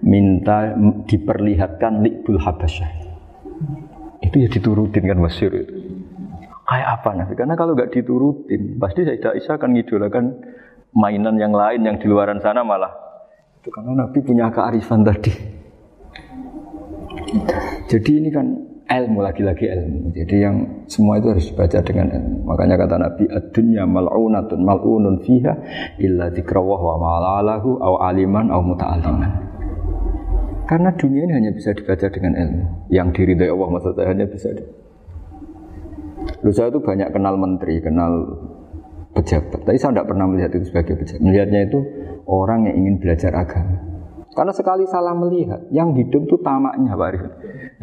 minta 0.00 0.72
diperlihatkan 1.04 2.00
likbul 2.00 2.40
habasyah. 2.40 2.88
Itu 4.24 4.36
ya 4.40 4.48
diturutin 4.48 5.04
kan 5.04 5.20
masyur 5.20 5.52
itu. 5.52 5.79
Kayak 6.70 7.02
apa 7.02 7.10
Nabi? 7.18 7.34
Karena 7.34 7.54
kalau 7.58 7.74
nggak 7.74 7.90
diturutin, 7.90 8.78
pasti 8.78 9.02
Sayyidah 9.02 9.34
Aisyah 9.34 9.58
akan 9.58 9.70
ngidolakan 9.74 10.24
mainan 10.94 11.34
yang 11.34 11.50
lain 11.50 11.82
yang 11.82 11.98
di 11.98 12.06
luaran 12.06 12.38
sana 12.38 12.62
malah. 12.62 12.94
Itu 13.58 13.74
karena 13.74 14.06
Nabi 14.06 14.22
punya 14.22 14.46
kearifan 14.54 15.02
tadi. 15.02 15.34
Jadi 17.90 18.10
ini 18.22 18.30
kan 18.30 18.46
ilmu 18.86 19.18
lagi-lagi 19.18 19.66
ilmu. 19.66 20.14
Jadi 20.14 20.36
yang 20.38 20.86
semua 20.86 21.18
itu 21.18 21.34
harus 21.34 21.50
dibaca 21.50 21.78
dengan 21.82 22.06
ilmu. 22.14 22.36
Makanya 22.46 22.76
kata 22.78 22.96
Nabi, 23.02 23.24
"Ad-dunya 23.26 23.84
mal'unatun 23.90 24.60
mal'unun 24.62 25.26
fiha 25.26 25.54
illa 25.98 26.30
dzikrawah 26.30 26.80
wa 26.86 26.94
ma'alalahu 27.02 27.82
aw 27.82 27.94
aliman 28.14 28.46
aw 28.46 28.62
muta'alliman." 28.62 29.32
Karena 30.70 30.94
dunia 30.94 31.26
ini 31.26 31.34
hanya 31.34 31.50
bisa 31.50 31.74
dibaca 31.74 32.06
dengan 32.06 32.38
ilmu. 32.38 32.64
Yang 32.94 33.08
diridhai 33.18 33.50
Allah 33.50 33.68
maksud 33.74 33.92
saya 33.98 34.06
hanya 34.14 34.26
bisa 34.30 34.54
di... 34.54 34.62
Lu 36.40 36.50
saya 36.52 36.72
itu 36.72 36.80
banyak 36.80 37.12
kenal 37.12 37.36
menteri, 37.36 37.84
kenal 37.84 38.12
pejabat. 39.12 39.60
Tapi 39.66 39.76
saya 39.76 39.92
tidak 39.92 40.08
pernah 40.08 40.26
melihat 40.30 40.50
itu 40.56 40.72
sebagai 40.72 40.96
pejabat. 40.96 41.20
Melihatnya 41.20 41.60
itu 41.68 41.78
orang 42.24 42.70
yang 42.70 42.76
ingin 42.80 42.94
belajar 43.02 43.32
agama. 43.36 43.76
Karena 44.30 44.52
sekali 44.54 44.86
salah 44.86 45.12
melihat, 45.12 45.58
yang 45.74 45.90
hidup 45.92 46.22
itu 46.22 46.38
tamaknya 46.40 46.94
Pak 46.94 47.08
Arif. 47.10 47.22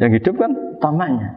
Yang 0.00 0.12
hidup 0.18 0.34
kan 0.40 0.50
tamaknya. 0.80 1.28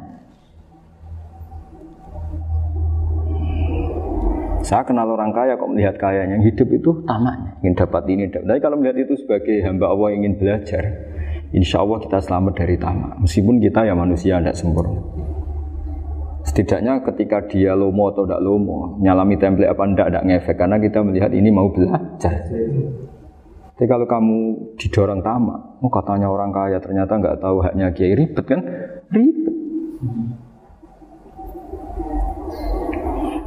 Saya 4.61 4.85
kenal 4.85 5.09
orang 5.09 5.33
kaya 5.33 5.57
kok 5.57 5.67
melihat 5.73 5.97
kaya, 5.97 6.25
yang 6.31 6.41
hidup 6.45 6.69
itu 6.69 7.03
tamaknya, 7.03 7.59
ingin 7.59 7.75
dapat 7.75 8.03
ini. 8.07 8.23
Dapat. 8.29 8.45
Tapi 8.45 8.59
kalau 8.61 8.75
melihat 8.79 8.97
itu 9.03 9.13
sebagai 9.19 9.57
hamba 9.67 9.89
Allah 9.91 10.07
yang 10.15 10.19
ingin 10.23 10.35
belajar, 10.37 10.83
insya 11.51 11.83
Allah 11.83 11.97
kita 11.99 12.17
selamat 12.23 12.53
dari 12.55 12.75
tamak. 12.79 13.19
Meskipun 13.19 13.59
kita 13.59 13.89
ya 13.89 13.93
manusia 13.97 14.39
tidak 14.39 14.55
sempurna. 14.55 15.01
Setidaknya 16.51 16.99
ketika 17.07 17.47
dia 17.47 17.79
lomo 17.79 18.11
atau 18.11 18.27
tidak 18.27 18.43
lomo, 18.43 18.99
nyalami 18.99 19.39
template 19.39 19.71
apa 19.71 19.87
tidak, 19.87 20.07
tidak 20.11 20.25
ngefek. 20.27 20.55
Karena 20.59 20.77
kita 20.83 20.99
melihat 20.99 21.31
ini 21.31 21.47
mau 21.47 21.71
belajar. 21.71 22.43
Tapi 23.79 23.87
kalau 23.87 24.03
kamu 24.03 24.39
didorong 24.75 25.23
tamak, 25.23 25.79
oh 25.79 25.87
katanya 25.87 26.27
orang 26.27 26.51
kaya 26.51 26.83
ternyata 26.83 27.23
nggak 27.23 27.39
tahu 27.39 27.63
haknya 27.63 27.95
kiai 27.95 28.19
ribet 28.19 28.43
kan? 28.43 28.59
Ribet. 29.15 29.50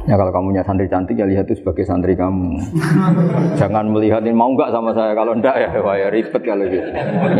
Ya 0.05 0.21
kalau 0.21 0.29
kamu 0.29 0.53
punya 0.53 0.61
santri 0.61 0.85
cantik 0.85 1.17
ya 1.17 1.25
lihat 1.25 1.49
itu 1.49 1.57
sebagai 1.57 1.81
santri 1.81 2.13
kamu. 2.13 2.61
Jangan 3.61 3.89
melihat 3.89 4.21
ini 4.21 4.37
mau 4.37 4.53
nggak 4.53 4.69
sama 4.69 4.93
saya 4.93 5.17
kalau 5.17 5.33
enggak 5.33 5.57
ya 5.57 5.69
wah 5.81 5.97
ya 5.97 6.13
ribet 6.13 6.45
kalau 6.45 6.61
gitu. 6.69 6.89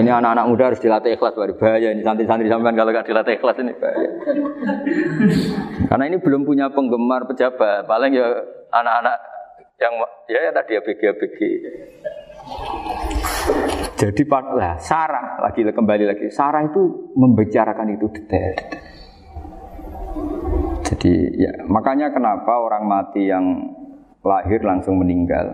Ini 0.01 0.09
anak-anak 0.09 0.45
muda 0.49 0.63
harus 0.73 0.81
dilatih 0.81 1.13
ikhlas 1.13 1.37
baru 1.37 1.53
bahaya 1.61 1.93
ini 1.93 2.01
santri-santri 2.01 2.49
sampean 2.49 2.73
kalau 2.73 2.89
nggak 2.89 3.05
dilatih 3.05 3.37
ikhlas 3.37 3.61
ini 3.61 3.73
bahaya. 3.77 4.09
Karena 5.85 6.03
ini 6.09 6.17
belum 6.17 6.41
punya 6.41 6.73
penggemar 6.73 7.29
pejabat, 7.29 7.85
paling 7.85 8.17
ya 8.17 8.33
anak-anak 8.73 9.15
yang 9.77 9.93
ya, 10.25 10.39
ya 10.49 10.51
tadi 10.57 10.71
ABG 10.81 11.01
ABG. 11.05 11.39
Jadi 13.95 14.21
lah 14.29 14.75
Sarah 14.81 15.37
lagi 15.39 15.61
kembali 15.61 16.03
lagi 16.09 16.27
Sarah 16.33 16.65
itu 16.65 17.13
membicarakan 17.13 17.93
itu 17.93 18.09
detail. 18.09 18.57
Jadi 20.85 21.13
ya 21.41 21.65
makanya 21.65 22.13
kenapa 22.13 22.61
orang 22.61 22.85
mati 22.85 23.25
yang 23.25 23.73
lahir 24.21 24.61
langsung 24.61 25.01
meninggal 25.01 25.49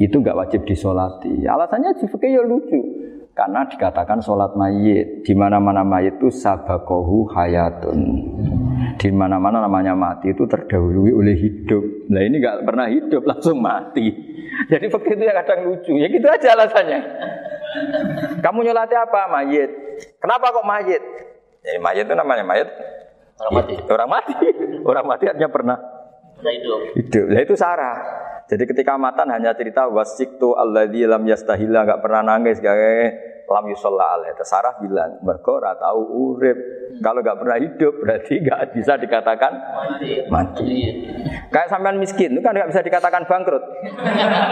itu 0.00 0.16
nggak 0.16 0.36
wajib 0.36 0.64
disolati. 0.64 1.44
Alasannya 1.44 1.92
fikih 2.00 2.40
ya 2.40 2.42
lucu 2.44 2.80
karena 3.32 3.64
dikatakan 3.64 4.20
sholat 4.20 4.52
mayit 4.56 5.24
di 5.24 5.32
mana 5.32 5.56
mana 5.56 5.80
mayit 5.84 6.20
itu 6.20 6.28
sabakohu 6.28 7.32
hayatun 7.32 8.00
di 9.00 9.08
mana 9.08 9.40
mana 9.40 9.64
namanya 9.64 9.96
mati 9.96 10.32
itu 10.32 10.44
terdahului 10.44 11.12
oleh 11.12 11.36
hidup. 11.36 12.08
Nah 12.12 12.20
ini 12.24 12.40
nggak 12.40 12.64
pernah 12.64 12.88
hidup 12.88 13.24
langsung 13.24 13.60
mati. 13.60 14.08
Jadi 14.68 14.88
begitu 14.88 15.20
ya 15.24 15.32
kadang 15.44 15.68
lucu 15.68 15.96
ya 15.96 16.08
gitu 16.12 16.28
aja 16.28 16.52
alasannya. 16.56 17.00
Kamu 18.40 18.64
nyolati 18.64 18.96
apa 18.96 19.28
mayit? 19.32 19.70
Kenapa 20.20 20.52
kok 20.52 20.64
mayit? 20.68 21.02
Ya, 21.64 21.80
mayit 21.80 22.04
itu 22.04 22.14
namanya 22.16 22.44
mayit 22.44 22.68
Orang 23.40 23.52
mati. 23.54 23.74
Orang 23.88 24.08
mati. 24.10 24.32
Orang 24.90 25.04
mati 25.08 25.24
artinya 25.30 25.50
pernah 25.50 25.76
hidup. 26.42 26.80
hidup. 26.98 27.26
Nah 27.30 27.40
itu 27.42 27.54
Sarah. 27.54 27.96
Jadi 28.50 28.66
ketika 28.66 28.98
matan 28.98 29.30
hanya 29.30 29.54
cerita 29.54 29.86
wasiktu 29.88 30.52
alladzi 30.58 31.06
lam 31.06 31.22
yastahila 31.24 31.86
nggak 31.86 32.02
pernah 32.02 32.20
nangis, 32.26 32.58
gak 32.58 32.76
lam 33.52 33.64
yusalla 33.68 34.16
alaih. 34.16 34.32
Sarah 34.42 34.80
bilang, 34.80 35.20
mergo 35.20 35.60
ora 35.60 35.76
tahu 35.76 36.00
urip. 36.08 36.58
Kalau 37.00 37.20
nggak 37.24 37.38
pernah 37.40 37.56
hidup 37.60 37.94
berarti 38.00 38.34
nggak 38.44 38.76
bisa 38.76 38.96
dikatakan 39.00 39.52
Mati. 39.52 40.10
mati. 40.28 40.64
Iya. 40.64 40.92
Kayak 41.48 41.68
sampean 41.72 41.96
miskin 42.00 42.36
itu 42.36 42.40
kan 42.44 42.52
nggak 42.52 42.70
bisa 42.72 42.80
dikatakan 42.84 43.22
bangkrut. 43.24 43.64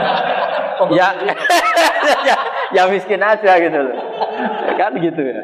ya, 0.98 1.08
ya, 2.28 2.36
ya 2.72 2.82
miskin 2.88 3.20
aja 3.20 3.52
gitu 3.60 3.78
loh. 3.78 3.96
Kan 4.76 4.92
gitu 5.00 5.20
ya. 5.20 5.40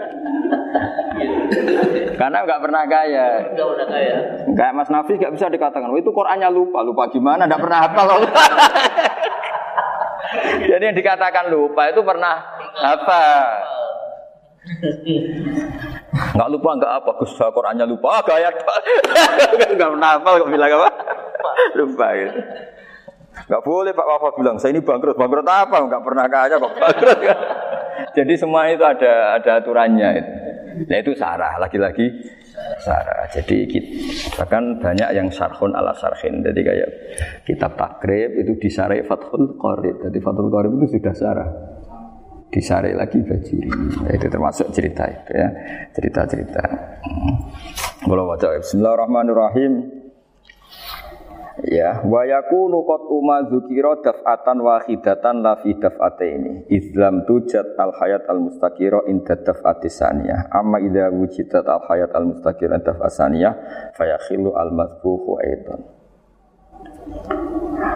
Karena 2.17 2.39
nggak 2.49 2.61
pernah 2.65 2.83
kaya. 2.89 3.27
Enggak 3.53 3.67
udah 3.77 3.87
kaya. 3.87 4.17
Kayak 4.57 4.73
Mas 4.73 4.89
Nafis 4.89 5.21
nggak 5.21 5.35
bisa 5.37 5.47
dikatakan, 5.53 5.93
oh, 5.93 6.01
itu 6.01 6.11
Qurannya 6.11 6.49
lupa, 6.49 6.81
lupa 6.81 7.13
gimana? 7.13 7.45
Nggak 7.45 7.61
pernah 7.61 7.79
hafal. 7.85 8.09
Jadi 10.73 10.83
yang 10.83 10.97
dikatakan 10.97 11.53
lupa 11.53 11.93
itu 11.93 12.01
pernah 12.01 12.35
apa? 12.81 13.23
Nggak 16.35 16.49
lupa 16.51 16.69
nggak 16.81 16.93
apa, 17.05 17.11
Gus 17.21 17.37
Qurannya 17.37 17.85
lupa, 17.87 18.19
ah, 18.19 18.23
gaya 18.25 18.49
nggak 19.77 19.91
pernah 19.95 20.09
hafal 20.17 20.41
kok 20.41 20.51
bilang 20.51 20.73
apa? 20.73 20.91
Lupa 21.77 22.07
gitu. 22.17 22.41
Nggak 23.37 23.63
boleh 23.63 23.93
Pak 23.93 24.07
Wafa 24.09 24.29
bilang, 24.41 24.57
saya 24.57 24.73
ini 24.73 24.81
bangkrut, 24.81 25.21
bangkrut 25.21 25.45
apa? 25.45 25.77
Nggak 25.85 26.03
pernah 26.03 26.27
kaya 26.27 26.57
kok 26.57 26.73
bangkrut. 26.81 27.19
Jadi 28.17 28.33
semua 28.41 28.73
itu 28.73 28.81
ada 28.81 29.37
ada 29.37 29.51
aturannya. 29.61 30.09
Itu. 30.17 30.46
Nah 30.85 30.99
itu 31.01 31.17
sarah, 31.17 31.57
lagi-lagi 31.57 32.05
sarah. 32.85 33.25
Jadi 33.33 33.65
bahkan 34.37 34.77
banyak 34.77 35.09
yang 35.17 35.33
sarhun 35.33 35.73
ala 35.73 35.97
sarhin. 35.97 36.45
Jadi 36.45 36.61
kayak 36.61 36.89
kitab 37.49 37.81
takrib 37.81 38.37
itu 38.37 38.61
disarai 38.61 39.01
Fathul 39.09 39.57
Qorib. 39.57 40.05
Jadi 40.05 40.19
Fathul 40.21 40.53
Qorib 40.53 40.77
itu 40.77 41.01
sudah 41.01 41.15
sarah. 41.17 41.49
Disarai 42.53 42.95
lagi 42.95 43.19
bajuri. 43.21 43.69
Nah, 44.07 44.13
itu 44.15 44.27
termasuk 44.31 44.71
cerita 44.71 45.03
itu 45.09 45.33
ya. 45.35 45.49
Cerita-cerita. 45.93 46.63
Hmm. 47.05 47.37
Bismillahirrahmanirrahim. 48.07 50.06
Ya, 51.65 52.05
wa 52.05 52.21
yakunu 52.29 52.85
qad 52.85 53.09
umma 53.09 53.49
dzukira 53.49 54.05
daf'atan 54.05 54.61
wahidatan 54.61 55.41
la 55.41 55.57
fi 55.57 55.73
daf'ataini. 55.73 56.69
Islam 56.69 57.25
tujat 57.25 57.81
al 57.81 57.97
hayat 57.97 58.29
al 58.29 58.45
mustaqira 58.45 59.09
inda 59.09 59.41
daf'ati 59.41 59.89
saniyah. 59.89 60.53
Amma 60.53 60.85
idza 60.85 61.09
wujidat 61.09 61.65
al 61.65 61.81
hayat 61.89 62.13
al 62.13 62.29
mustaqira 62.29 62.77
daf'at 62.77 63.09
saniyah 63.09 63.53
fayakhilu 63.97 64.53
al 64.53 64.69
mazbuhu 64.69 65.41
aidan. 65.41 65.81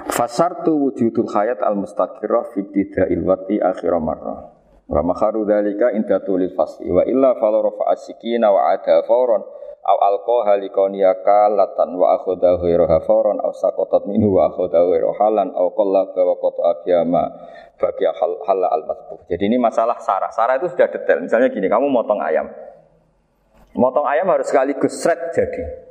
Fasartu 0.09 0.81
wujudul 0.81 1.29
hayat 1.29 1.61
al 1.61 1.77
mustaqira 1.77 2.49
fi 2.57 2.65
ibtida'il 2.65 3.21
wati 3.29 3.61
akhir 3.61 3.93
marrah. 4.01 4.57
Wa 4.89 5.05
makharu 5.05 5.45
dzalika 5.45 5.93
inda 5.93 6.25
tulil 6.25 6.57
fasli 6.57 6.89
wa 6.89 7.05
illa 7.05 7.37
fala 7.37 7.61
rafa'a 7.61 7.93
sikina 7.95 8.49
wa 8.49 8.73
ada 8.73 9.05
fawran 9.05 9.60
aw 9.81 9.97
alqaha 9.97 10.61
likoniya 10.61 11.25
kalatan 11.25 11.97
wa 11.97 12.21
akhadha 12.21 12.61
ghairaha 12.61 13.01
fawran 13.09 13.41
aw 13.41 13.51
saqatat 13.53 14.05
minhu 14.05 14.37
wa 14.37 14.53
akhadha 14.53 14.85
ghairaha 14.85 15.17
halan 15.17 15.49
aw 15.57 15.67
qallaba 15.73 16.21
wa 16.21 16.37
qata 16.37 16.61
abiyama 16.77 17.23
bagi 17.81 18.05
hal 18.05 18.33
hal 18.45 18.61
al 18.61 18.85
masbuh. 18.85 19.25
Jadi 19.27 19.49
ini 19.49 19.57
masalah 19.57 19.97
sarah. 19.97 20.29
Sarah 20.29 20.61
itu 20.61 20.69
sudah 20.69 20.93
detail. 20.93 21.25
Misalnya 21.25 21.49
gini, 21.49 21.65
kamu 21.65 21.89
motong 21.89 22.21
ayam. 22.21 22.45
Motong 23.73 24.05
ayam 24.05 24.29
harus 24.29 24.53
sekaligus 24.53 25.01
sret 25.01 25.33
jadi. 25.33 25.89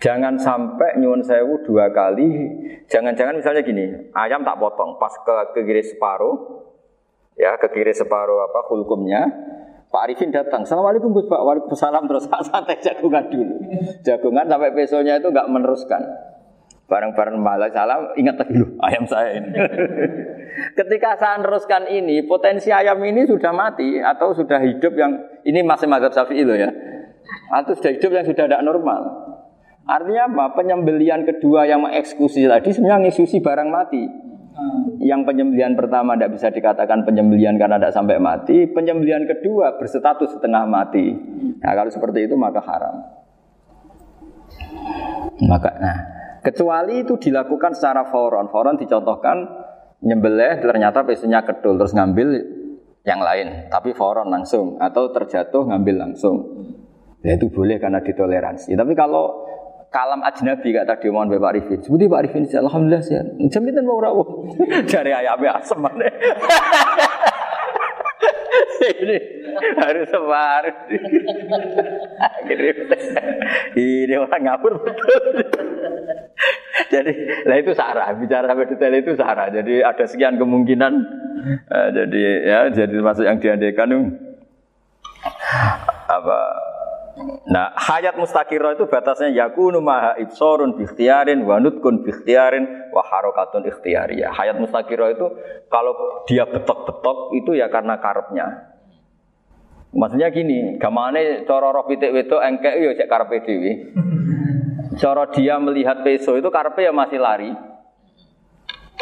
Jangan 0.00 0.40
sampai 0.40 0.96
nyuwun 0.96 1.20
sewu 1.20 1.60
dua 1.68 1.92
kali. 1.92 2.48
Jangan-jangan 2.88 3.44
misalnya 3.44 3.60
gini, 3.60 3.86
ayam 4.16 4.40
tak 4.40 4.56
potong, 4.56 4.96
pas 4.96 5.12
ke, 5.12 5.34
ke 5.52 5.60
kiri 5.62 5.84
separuh, 5.84 6.64
ya 7.36 7.54
ke 7.60 7.68
kiri 7.68 7.92
separuh 7.92 8.48
apa 8.48 8.66
hulkumnya, 8.72 9.28
Pak 9.90 10.06
Arifin 10.06 10.30
datang, 10.30 10.62
Assalamualaikum 10.62 11.10
Gus 11.10 11.26
Pak, 11.26 11.42
Waalaikumsalam 11.42 12.06
terus 12.06 12.30
santai 12.46 12.78
jagungan 12.78 13.26
dulu. 13.26 13.58
Jagungan 14.06 14.46
sampai 14.46 14.70
besoknya 14.70 15.18
itu 15.18 15.34
nggak 15.34 15.50
meneruskan. 15.50 15.98
Bareng-bareng 16.86 17.38
malah 17.38 17.70
salam, 17.70 18.14
ingat 18.18 18.38
tadi 18.38 18.54
dulu 18.54 18.78
ayam 18.82 19.06
saya 19.06 19.38
ini. 19.38 19.50
Ketika 20.78 21.18
saya 21.18 21.38
meneruskan 21.42 21.90
ini, 21.90 22.22
potensi 22.26 22.70
ayam 22.70 22.98
ini 23.02 23.26
sudah 23.26 23.50
mati 23.50 23.98
atau 23.98 24.34
sudah 24.34 24.58
hidup 24.62 24.94
yang 24.94 25.14
ini 25.46 25.62
masih 25.62 25.86
mazhab 25.86 26.14
Syafi'i 26.14 26.42
loh 26.42 26.58
ya. 26.58 26.70
Atau 27.50 27.78
sudah 27.78 27.94
hidup 27.94 28.10
yang 28.10 28.26
sudah 28.26 28.46
tidak 28.46 28.62
normal. 28.62 29.02
Artinya 29.86 30.30
apa? 30.30 30.44
Penyembelian 30.54 31.26
kedua 31.26 31.66
yang 31.66 31.82
mengeksekusi 31.82 32.46
tadi 32.46 32.70
sebenarnya 32.74 33.06
mengeksekusi 33.06 33.42
barang 33.42 33.68
mati. 33.70 34.29
Yang 35.00 35.20
penyembelian 35.32 35.72
pertama 35.78 36.18
tidak 36.18 36.36
bisa 36.36 36.48
dikatakan 36.52 37.06
penyembelian 37.06 37.56
karena 37.56 37.80
tidak 37.80 37.94
sampai 37.96 38.20
mati. 38.20 38.68
Penyembelian 38.68 39.24
kedua 39.24 39.78
berstatus 39.80 40.36
setengah 40.36 40.66
mati. 40.68 41.14
Nah 41.62 41.72
kalau 41.72 41.88
seperti 41.88 42.28
itu 42.28 42.34
maka 42.36 42.60
haram. 42.60 42.96
Maka 45.46 45.70
nah 45.80 45.98
kecuali 46.44 47.06
itu 47.06 47.16
dilakukan 47.16 47.72
secara 47.72 48.10
foron. 48.10 48.52
Foron 48.52 48.76
dicontohkan 48.76 49.36
nyembelih 50.04 50.60
ternyata 50.60 51.06
pesunya 51.06 51.40
kedul 51.46 51.80
terus 51.80 51.96
ngambil 51.96 52.28
yang 53.00 53.20
lain 53.20 53.72
tapi 53.72 53.96
foron 53.96 54.28
langsung 54.28 54.76
atau 54.76 55.08
terjatuh 55.14 55.64
ngambil 55.70 56.10
langsung. 56.10 56.36
Ya 57.20 57.36
itu 57.36 57.48
boleh 57.52 57.76
karena 57.80 58.00
ditoleransi. 58.00 58.76
Tapi 58.76 58.92
kalau 58.96 59.44
kalam 59.90 60.22
ajnabi 60.22 60.70
kata 60.70 60.96
tadi 60.96 61.10
mohon 61.10 61.28
Pak 61.28 61.50
Arifin. 61.50 61.82
Seperti 61.82 62.06
Pak 62.06 62.18
Arifin, 62.22 62.46
alhamdulillah 62.46 63.02
sih. 63.02 63.18
Jaminan 63.50 63.84
mau 63.84 63.98
rawuh. 63.98 64.54
Dari 64.90 65.10
ayamnya 65.10 65.58
asem 65.58 65.78
mana? 65.82 66.06
Ini 68.80 69.18
harus 69.76 70.08
sebar. 70.08 70.64
Ini 73.76 74.14
orang 74.16 74.40
ngabur 74.40 74.72
betul. 74.80 75.66
Jadi, 76.88 77.12
lah 77.44 77.56
itu 77.60 77.76
sarah. 77.76 78.08
Bicara 78.16 78.48
sampai 78.48 78.72
detail 78.72 78.94
itu 78.96 79.12
sarah. 79.20 79.52
Jadi 79.52 79.84
ada 79.84 80.04
sekian 80.08 80.40
kemungkinan. 80.40 80.92
Eh, 81.68 81.88
jadi 81.92 82.22
ya, 82.40 82.58
jadi 82.72 82.88
termasuk 82.88 83.28
yang 83.28 83.36
diandaikan 83.36 84.16
apa 86.08 86.38
Nah, 87.50 87.74
hayat 87.74 88.14
mustaqirah 88.16 88.78
itu 88.78 88.86
batasnya 88.86 89.34
yakunu 89.34 89.82
maha 89.82 90.14
ibsorun 90.22 90.78
bi 90.78 90.86
ikhtiarin 90.86 91.42
wa 91.42 91.58
nutkun 91.58 92.06
bi 92.06 92.14
ikhtiarin 92.14 92.92
wa 92.94 93.02
harakatun 93.02 93.66
ikhtiyariyah. 93.66 94.30
Hayat 94.30 94.56
mustaqirah 94.62 95.18
itu 95.18 95.26
kalau 95.66 96.24
dia 96.30 96.46
betok-betok 96.46 97.34
itu 97.34 97.58
ya 97.58 97.66
karena 97.66 97.98
karepnya. 97.98 98.46
Maksudnya 99.90 100.30
gini, 100.30 100.78
gamane 100.78 101.42
cara 101.42 101.74
roh 101.74 101.82
pitik 101.90 102.14
wedok 102.14 102.38
engkek 102.46 102.78
yo 102.78 102.94
cek 102.94 103.10
karepe 103.10 103.42
dhewe. 103.42 103.72
Cara 105.02 105.26
dia 105.34 105.58
melihat 105.58 106.06
peso 106.06 106.38
itu 106.38 106.46
karepe 106.46 106.86
ya 106.86 106.94
masih 106.94 107.18
lari. 107.18 107.50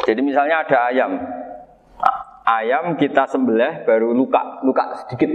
Jadi 0.09 0.21
misalnya 0.25 0.65
ada 0.65 0.89
ayam. 0.89 1.13
Ayam 2.49 2.97
kita 2.97 3.29
sembelih 3.29 3.85
baru 3.85 4.17
luka, 4.17 4.65
luka 4.65 5.05
sedikit 5.05 5.29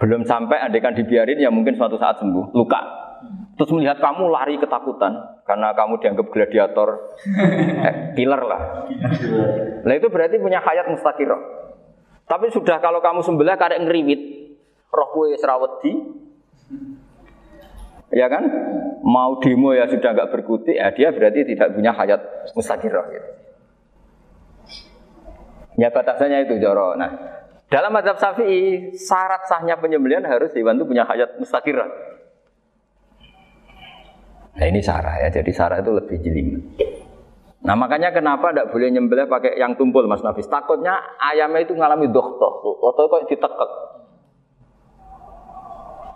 belum 0.00 0.24
sampai 0.24 0.58
andekan 0.62 0.96
dibiarin 0.96 1.38
ya 1.38 1.50
mungkin 1.52 1.76
suatu 1.76 2.00
saat 2.00 2.18
sembuh, 2.18 2.56
luka. 2.56 2.80
Terus 3.54 3.70
melihat 3.76 4.00
kamu 4.00 4.32
lari 4.32 4.56
ketakutan 4.58 5.12
karena 5.44 5.76
kamu 5.76 6.00
dianggap 6.00 6.26
gladiator, 6.32 6.88
eh, 7.86 7.94
killer 8.16 8.42
lah. 8.42 8.88
Nah 9.84 9.94
itu 9.94 10.08
berarti 10.08 10.40
punya 10.40 10.58
hayat 10.58 10.88
mustaqirah. 10.88 11.40
Tapi 12.26 12.48
sudah 12.48 12.80
kalau 12.80 13.04
kamu 13.04 13.20
sembelih 13.20 13.54
kadek 13.60 13.84
ngeriwit, 13.84 14.20
roh 14.88 15.08
kue 15.12 15.36
serawati, 15.36 15.92
ya 18.10 18.26
kan? 18.32 18.44
Mau 19.04 19.36
demo 19.38 19.76
ya 19.76 19.84
sudah 19.86 20.10
nggak 20.16 20.30
berkutik, 20.32 20.74
ya 20.74 20.88
dia 20.96 21.12
berarti 21.12 21.44
tidak 21.44 21.76
punya 21.76 21.92
hayat 21.92 22.20
mustaqirah. 22.56 23.04
Gitu. 23.12 23.30
Ya 25.80 25.88
batasannya 25.88 26.48
itu 26.48 26.60
joro. 26.60 26.96
Nah, 26.96 27.10
dalam 27.72 27.88
mazhab 27.88 28.20
Syafi'i, 28.20 28.92
syarat 28.92 29.48
sahnya 29.48 29.80
penyembelihan 29.80 30.28
harus 30.28 30.52
hewan 30.52 30.76
itu 30.76 30.84
punya 30.84 31.08
hayat 31.08 31.40
mustaqirah. 31.40 31.88
Nah 34.52 34.66
ini 34.68 34.84
sarah 34.84 35.16
ya, 35.24 35.32
jadi 35.32 35.48
sarah 35.56 35.80
itu 35.80 35.88
lebih 35.96 36.20
jeli. 36.20 36.60
Nah 37.64 37.72
makanya 37.72 38.12
kenapa 38.12 38.52
tidak 38.52 38.68
boleh 38.76 38.92
nyembelih 38.92 39.24
pakai 39.24 39.56
yang 39.56 39.72
tumpul 39.80 40.04
Mas 40.04 40.20
Nafis? 40.20 40.52
Takutnya 40.52 41.00
ayamnya 41.16 41.64
itu 41.64 41.72
ngalami 41.72 42.12
dokter, 42.12 42.52
atau 42.60 43.08
kok 43.08 43.24
ditekek. 43.32 43.70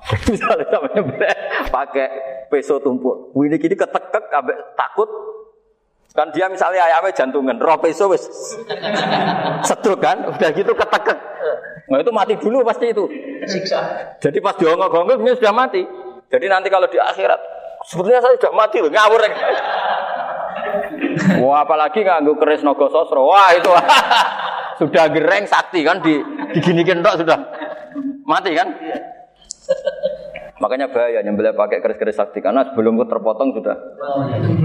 Misalnya 0.28 0.68
sama 0.68 0.88
nyembelih 0.92 1.36
pakai 1.72 2.08
peso 2.52 2.76
tumpul, 2.84 3.32
ini 3.32 3.56
kini 3.56 3.80
ketekek, 3.80 4.28
takut 4.76 5.08
Kan 6.16 6.32
dia 6.32 6.48
misalnya 6.48 6.80
ayamnya 6.88 7.12
jantungan, 7.12 7.60
roh 7.60 7.76
peso 7.76 8.08
wis 8.08 8.24
sedruk 9.68 10.00
kan, 10.00 10.24
udah 10.32 10.48
gitu 10.56 10.72
ketekek. 10.72 11.18
Nah 11.92 12.00
itu 12.00 12.10
mati 12.10 12.34
dulu 12.40 12.64
pasti 12.64 12.88
itu. 12.88 13.04
Siksa. 13.44 14.16
Jadi 14.18 14.40
pas 14.40 14.56
diongok-ongok 14.56 15.20
ini 15.20 15.36
sudah 15.36 15.52
mati. 15.52 15.84
Jadi 16.32 16.46
nanti 16.48 16.72
kalau 16.72 16.88
di 16.88 16.96
akhirat, 16.96 17.38
sebetulnya 17.84 18.24
saya 18.24 18.34
sudah 18.40 18.52
mati 18.56 18.80
loh, 18.80 18.90
ngawur. 18.90 19.20
Wah 21.44 21.62
apalagi 21.62 22.00
nganggu 22.02 22.34
keris 22.40 22.64
nogo 22.64 22.88
sosro, 22.88 23.28
wah 23.28 23.52
itu 23.52 23.70
sudah 24.80 25.04
gereng 25.12 25.44
sakti 25.44 25.84
kan 25.84 26.00
di 26.00 26.20
diginikin 26.56 27.04
tok 27.04 27.22
sudah 27.22 27.38
mati 28.24 28.56
kan? 28.56 28.72
Makanya 30.56 30.88
bahaya 30.88 31.20
nyembelih 31.20 31.52
pakai 31.52 31.84
keris-keris 31.84 32.16
sakti 32.16 32.40
karena 32.40 32.64
sebelum 32.64 32.96
itu 32.96 33.04
terpotong 33.12 33.52
sudah 33.52 33.76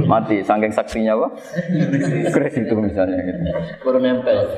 mati. 0.08 0.39
Saking 0.39 0.72
saksinya 0.72 1.20
apa? 1.20 1.28
Keris 2.32 2.56
itu 2.64 2.74
misalnya. 2.80 3.20
Gitu. 3.20 3.44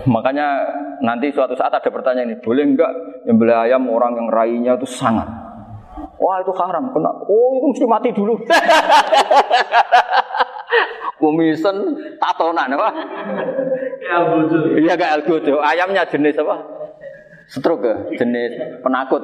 Makanya 0.05 0.61
nanti 1.01 1.34
suatu 1.34 1.57
saat 1.57 1.73
ada 1.73 1.89
pertanyaan 1.89 2.29
ini, 2.29 2.38
boleh 2.38 2.63
enggak 2.69 2.91
nyembelih 3.25 3.57
ayam 3.65 3.89
orang 3.89 4.13
yang 4.13 4.29
rainya 4.29 4.77
itu 4.77 4.86
sangat? 4.86 5.25
Wah 6.21 6.38
itu 6.38 6.53
haram, 6.53 6.93
kena. 6.93 7.09
Oh 7.25 7.49
itu 7.57 7.65
mesti 7.73 7.86
mati 7.89 8.09
dulu. 8.13 8.38
Kumisen 11.17 11.77
tatonan 12.21 12.77
apa? 12.77 12.89
Ya. 14.05 14.17
Iya 14.75 14.93
gak 14.99 15.11
algojo. 15.17 15.63
Ayamnya 15.63 16.05
jenis 16.05 16.38
apa? 16.38 16.61
Stroke 17.47 17.88
ya? 17.88 17.95
Jenis 18.21 18.84
penakut. 18.84 19.23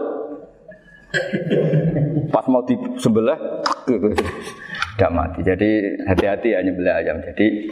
Pas 2.29 2.45
mau 2.45 2.61
disembelih, 2.61 3.39
tidak 4.95 5.11
mati. 5.11 5.39
Jadi 5.41 5.69
hati-hati 6.05 6.47
ya 6.53 6.61
nyembelih 6.61 6.93
ayam. 6.93 7.17
Jadi 7.25 7.69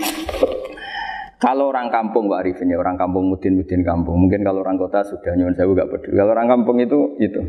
kalau 1.38 1.69
orang 1.69 1.93
kampung 1.93 2.25
Pak 2.25 2.41
Arifin 2.41 2.73
ya 2.73 2.81
orang 2.81 2.97
kampung 2.97 3.29
mudin-mudin 3.29 3.85
kampung. 3.85 4.17
Mungkin 4.17 4.41
kalau 4.41 4.65
orang 4.65 4.81
kota 4.81 5.05
sudah 5.05 5.38
nyuwun 5.38 5.53
saya 5.53 5.69
gak 5.69 5.89
peduli. 5.93 6.17
Kalau 6.17 6.31
orang 6.33 6.49
kampung 6.49 6.81
itu 6.81 7.13
itu 7.21 7.41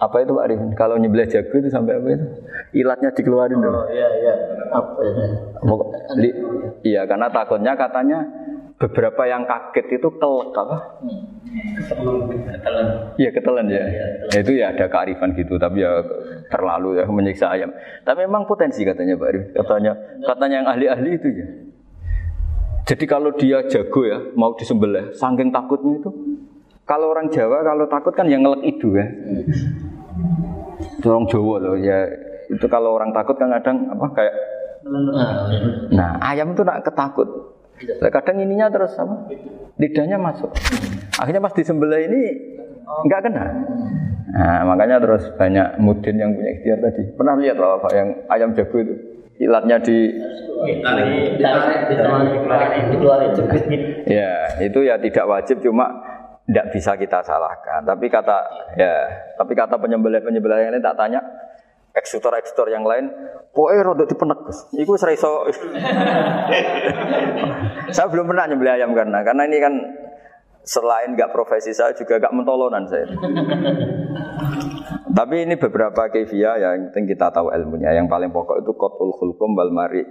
apa 0.00 0.16
itu 0.24 0.32
Pak 0.32 0.44
Arifin? 0.48 0.70
Kalau 0.72 0.96
nyembelih 0.96 1.28
jago 1.28 1.52
itu 1.52 1.68
sampai 1.68 2.00
apa 2.00 2.08
itu? 2.16 2.26
Ilatnya 2.80 3.12
dikeluarin. 3.12 3.60
Oh 3.60 3.84
iya 3.92 4.08
iya. 4.08 4.34
Apa 4.72 5.00
ya? 5.04 5.12
Li- 6.16 6.38
Iya, 6.84 7.08
karena 7.08 7.32
takutnya 7.32 7.72
katanya 7.80 8.28
beberapa 8.74 9.22
yang 9.24 9.46
kaget 9.46 9.86
itu 10.02 10.08
kelek 10.18 10.50
apa? 10.58 10.76
Ketelan. 12.50 12.86
Iya 13.14 13.30
ketelan 13.30 13.66
ya. 13.70 13.84
Ya, 13.86 14.38
Itu 14.42 14.52
ya 14.58 14.74
ada 14.74 14.90
kearifan 14.90 15.32
gitu, 15.38 15.56
tapi 15.56 15.86
ya 15.86 16.02
terlalu 16.50 16.98
ya 16.98 17.04
menyiksa 17.06 17.54
ayam. 17.54 17.70
Tapi 18.02 18.26
memang 18.26 18.44
potensi 18.50 18.82
katanya 18.82 19.14
Pak 19.14 19.28
Arif. 19.30 19.44
Katanya 19.54 19.92
katanya 20.26 20.56
yang 20.62 20.68
ahli-ahli 20.68 21.10
itu 21.14 21.28
ya. 21.30 21.46
Jadi 22.84 23.04
kalau 23.08 23.32
dia 23.32 23.64
jago 23.64 24.04
ya, 24.04 24.20
mau 24.36 24.52
disembelih, 24.58 25.16
saking 25.16 25.48
takutnya 25.48 26.04
itu. 26.04 26.10
Kalau 26.84 27.16
orang 27.16 27.32
Jawa 27.32 27.64
kalau 27.64 27.88
takut 27.88 28.12
kan 28.12 28.28
yang 28.28 28.44
ngelek 28.44 28.76
itu 28.76 28.92
ya. 28.92 29.08
Itu 31.00 31.06
orang 31.08 31.24
Jawa 31.32 31.54
loh 31.64 31.76
ya. 31.80 32.04
Itu 32.52 32.68
kalau 32.68 32.92
orang 32.92 33.08
takut 33.16 33.40
kan 33.40 33.48
kadang 33.56 33.88
apa 33.88 34.06
kayak 34.12 34.34
Nah, 34.84 35.48
Nah, 35.96 36.10
ayam 36.20 36.52
itu 36.52 36.60
nak 36.60 36.84
ketakut. 36.84 37.53
Lah, 37.74 38.10
Kadang 38.10 38.38
ininya 38.38 38.70
terus 38.70 38.94
apa? 38.94 39.28
Lidahnya 39.78 40.16
masuk. 40.16 40.54
Akhirnya 41.18 41.42
pas 41.42 41.54
disembelih 41.54 42.06
ini 42.06 42.22
nggak 42.84 43.20
kena. 43.26 43.44
Nah, 44.34 44.60
makanya 44.66 44.98
terus 44.98 45.30
banyak 45.38 45.78
mudin 45.78 46.18
yang 46.18 46.30
punya 46.34 46.50
ikhtiar 46.58 46.78
tadi. 46.82 47.02
Pernah 47.14 47.34
lihat 47.38 47.56
loh 47.58 47.78
Pak 47.82 47.92
yang 47.94 48.08
ayam 48.30 48.50
jago 48.54 48.76
itu 48.82 48.94
ilatnya 49.42 49.82
di 49.82 50.14
ya 54.06 54.34
itu 54.62 54.78
ya 54.86 54.94
tidak 55.02 55.26
wajib 55.26 55.58
cuma 55.58 55.86
tidak 56.46 56.66
bisa 56.70 56.92
kita 56.94 57.18
salahkan. 57.24 57.82
Tapi 57.82 58.06
kata 58.06 58.38
ya, 58.78 58.92
tapi 59.34 59.52
kata 59.56 59.74
penyembelih 59.80 60.22
penyembelih 60.22 60.66
yang 60.66 60.72
ini 60.76 60.80
tak 60.82 60.94
tanya 60.98 61.20
eksekutor 61.94 62.34
eksekutor 62.34 62.74
yang 62.74 62.82
lain, 62.82 63.06
rodok 63.54 64.10
dipenek 64.10 64.42
Gus. 64.42 64.66
Iku 64.74 64.98
serai 64.98 65.14
iso. 65.14 65.30
saya 67.94 68.10
belum 68.10 68.26
pernah 68.26 68.50
nyembelih 68.50 68.82
ayam 68.82 68.90
karena 68.98 69.22
karena 69.22 69.46
ini 69.46 69.58
kan 69.62 69.74
selain 70.66 71.14
nggak 71.14 71.30
profesi 71.30 71.70
saya 71.70 71.94
juga 71.94 72.18
nggak 72.18 72.34
mentolonan 72.34 72.82
saya. 72.90 73.06
Tapi 75.14 75.46
ini 75.46 75.54
beberapa 75.54 76.10
kefiah 76.10 76.58
yang 76.58 76.90
penting 76.90 77.14
kita 77.14 77.30
tahu 77.30 77.54
ilmunya. 77.54 77.94
Yang 77.94 78.10
paling 78.10 78.34
pokok 78.34 78.66
itu 78.66 78.74
kotul 78.74 79.14
hulkum 79.14 79.54
wal 79.54 79.70
mari. 79.70 80.02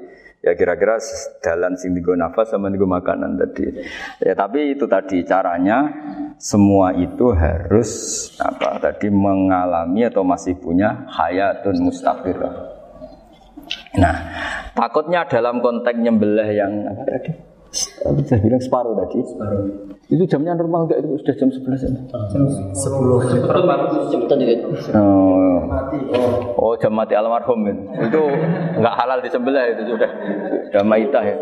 Ya 0.43 0.59
kira-kira 0.59 0.99
dalan 1.39 1.79
sing 1.79 1.95
digo 1.95 2.11
nafas 2.19 2.51
sama 2.51 2.67
digo 2.67 2.83
makanan 2.83 3.39
tadi. 3.39 3.79
Ya 4.19 4.35
tapi 4.35 4.75
itu 4.75 4.83
tadi 4.91 5.23
caranya 5.23 5.87
semua 6.35 6.91
itu 6.91 7.31
harus 7.31 7.89
apa 8.43 8.75
tadi 8.83 9.07
mengalami 9.07 10.03
atau 10.03 10.27
masih 10.27 10.59
punya 10.59 11.07
hayatun 11.07 11.87
mustaqirah. 11.87 12.75
Nah, 13.95 14.15
takutnya 14.75 15.23
dalam 15.31 15.63
konteks 15.63 15.95
nyembelih 15.95 16.49
yang 16.51 16.91
apa 16.91 17.03
tadi? 17.07 17.52
Saya 17.73 18.37
bilang 18.37 18.61
separuh 18.61 18.93
tadi? 18.93 19.25
Itu 20.13 20.29
jamnya 20.29 20.53
normal 20.53 20.85
enggak 20.85 21.01
itu 21.01 21.17
sudah 21.25 21.35
jam 21.41 21.49
11 21.49 21.73
ya? 21.73 21.89
Cepetan 24.13 24.37
dikit. 24.37 24.59
Oh. 24.93 25.57
oh, 26.53 26.77
jam 26.77 26.93
mati 26.93 27.17
almarhum 27.17 27.65
itu. 27.65 27.81
Itu 27.97 28.21
enggak 28.77 28.93
halal 28.93 29.25
disembelih 29.25 29.73
itu 29.73 29.97
sudah 29.97 30.05
sudah 30.69 30.85
maitah 30.85 31.25
ya. 31.25 31.33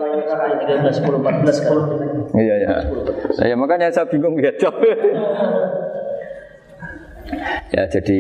13, 0.72 1.04
10, 1.04 1.20
14 1.20 1.68
kan. 1.68 2.00
Iya 2.40 2.56
ya. 2.64 2.80
Ya 3.44 3.56
makanya 3.60 3.92
saya 3.92 4.08
bingung 4.08 4.40
ya 4.40 4.56
jawab. 4.56 4.80
ya 7.76 7.92
jadi 7.92 8.20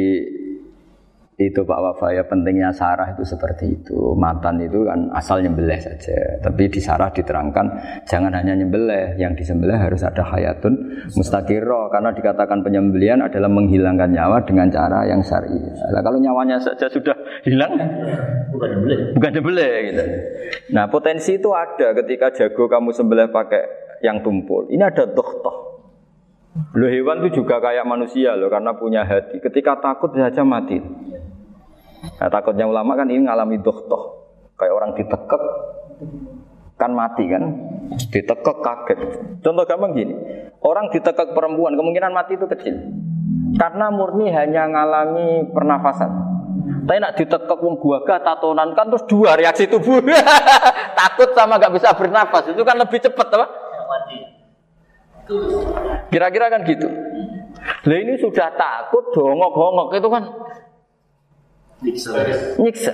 itu 1.50 1.66
Pak 1.66 1.80
Wafa 1.82 2.14
ya 2.14 2.22
pentingnya 2.28 2.70
sarah 2.70 3.10
itu 3.16 3.26
seperti 3.26 3.82
itu. 3.82 4.14
Matan 4.14 4.62
itu 4.62 4.86
kan 4.86 5.10
asal 5.18 5.42
nyembelih 5.42 5.82
saja. 5.82 6.38
Tapi 6.44 6.70
di 6.70 6.78
sarah 6.78 7.10
diterangkan 7.10 7.66
jangan 8.06 8.30
hanya 8.38 8.54
nyembelih, 8.54 9.18
yang 9.18 9.34
disembelih 9.34 9.80
harus 9.80 10.06
ada 10.06 10.22
hayatun 10.22 11.02
mustaqirro 11.18 11.90
karena 11.90 12.14
dikatakan 12.14 12.62
penyembelihan 12.62 13.26
adalah 13.26 13.50
menghilangkan 13.50 14.14
nyawa 14.14 14.44
dengan 14.46 14.70
cara 14.70 15.08
yang 15.10 15.24
syar'i. 15.26 15.58
Nah, 15.90 16.02
kalau 16.06 16.22
nyawanya 16.22 16.62
saja 16.62 16.86
sudah 16.92 17.16
hilang 17.48 17.74
Bukan 18.52 18.70
boleh. 18.84 18.98
bukan 19.16 19.32
nyembelih 19.32 19.74
gitu. 19.90 20.04
Nah, 20.76 20.86
potensi 20.92 21.40
itu 21.40 21.50
ada 21.56 21.96
ketika 21.98 22.30
jago 22.36 22.68
kamu 22.68 22.92
sembelih 22.92 23.32
pakai 23.32 23.64
yang 24.04 24.20
tumpul. 24.20 24.68
Ini 24.68 24.84
ada 24.92 25.08
dohtoh. 25.08 25.72
Loh 26.76 26.92
hewan 26.92 27.24
itu 27.24 27.44
juga 27.44 27.64
kayak 27.64 27.88
manusia 27.88 28.36
loh 28.36 28.52
karena 28.52 28.76
punya 28.76 29.08
hati. 29.08 29.40
Ketika 29.40 29.80
takut 29.80 30.12
saja 30.12 30.44
mati. 30.44 30.84
Nah, 32.02 32.30
takutnya 32.30 32.66
ulama 32.66 32.98
kan 32.98 33.08
ini 33.10 33.26
ngalami 33.26 33.62
dohtoh. 33.62 34.26
Kayak 34.58 34.74
orang 34.78 34.92
ditekek 34.98 35.44
kan 36.78 36.92
mati 36.94 37.24
kan. 37.30 37.44
Ditekek 38.10 38.58
kaget. 38.62 39.00
Contoh 39.42 39.64
gampang 39.66 39.94
gini. 39.94 40.14
Orang 40.62 40.90
ditekek 40.90 41.34
perempuan 41.34 41.78
kemungkinan 41.78 42.14
mati 42.14 42.38
itu 42.38 42.46
kecil. 42.50 42.76
Karena 43.58 43.94
murni 43.94 44.30
hanya 44.34 44.70
ngalami 44.70 45.50
pernafasan. 45.54 46.12
Tapi 46.86 46.98
nak 46.98 47.14
ditekek 47.18 47.60
wong 47.62 47.78
guaga 47.78 48.22
tatonan 48.22 48.74
kan 48.74 48.90
terus 48.90 49.06
dua 49.06 49.38
reaksi 49.38 49.70
tubuh. 49.70 50.02
Takut 51.00 51.30
sama 51.38 51.62
nggak 51.62 51.74
bisa 51.78 51.94
bernafas 51.94 52.50
itu 52.50 52.62
kan 52.66 52.78
lebih 52.78 52.98
cepat 53.02 53.28
apa? 53.34 53.48
Kira-kira 56.12 56.50
kan 56.50 56.66
gitu. 56.66 56.90
Lah 57.62 57.98
ini 57.98 58.18
sudah 58.18 58.52
takut 58.58 59.14
dongok-dongok 59.14 59.96
itu 59.96 60.10
kan 60.10 60.24
nyiksa. 61.82 62.94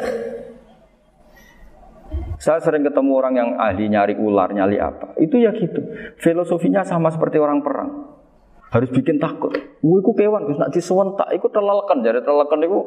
Saya 2.37 2.61
sering 2.61 2.85
ketemu 2.85 3.11
orang 3.17 3.33
yang 3.35 3.49
ahli 3.57 3.89
nyari 3.89 4.15
ular, 4.15 4.53
nyari 4.53 4.77
apa. 4.77 5.17
Itu 5.19 5.41
ya 5.41 5.51
gitu. 5.57 5.81
Filosofinya 6.21 6.85
sama 6.85 7.09
seperti 7.09 7.41
orang 7.41 7.65
perang. 7.65 8.13
Harus 8.71 8.93
bikin 8.93 9.17
takut. 9.17 9.51
Wih, 9.81 9.99
iku 10.03 10.11
kewan, 10.13 10.45
Gus, 10.45 10.59
nak 10.59 10.71
disuwentak, 10.71 11.27
iku 11.33 11.49
telelekan. 11.49 12.03
Jadi 12.03 12.21
telelekan 12.23 12.61
itu 12.63 12.79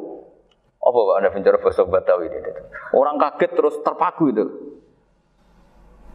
apa 0.81 0.97
Pak 0.97 1.17
Anda 1.21 1.29
bicara 1.37 1.59
bahasa 1.61 1.85
Batawi 1.85 2.27
ini? 2.33 2.41
Orang 2.97 3.21
kaget 3.21 3.53
terus 3.53 3.77
terpaku 3.85 4.33
itu. 4.33 4.45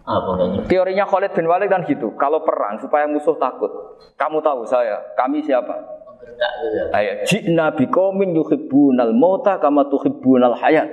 Apa? 0.06 0.66
Teorinya 0.70 1.06
Khalid 1.10 1.34
bin 1.34 1.50
Walid 1.50 1.70
kan 1.70 1.86
gitu. 1.86 2.14
Kalau 2.18 2.42
perang 2.46 2.78
supaya 2.82 3.10
musuh 3.10 3.38
takut. 3.38 3.70
Kamu 4.18 4.42
tahu 4.42 4.66
saya, 4.66 5.02
kami 5.18 5.42
siapa? 5.42 5.95
Ya. 6.36 6.50
Ayat 6.92 7.18
jina 7.30 7.72
biqaumin 7.72 8.36
yuhibbunal 8.36 9.14
mauta 9.16 9.62
kama 9.62 9.88
tuhibbunal 9.88 10.58
hayat. 10.60 10.90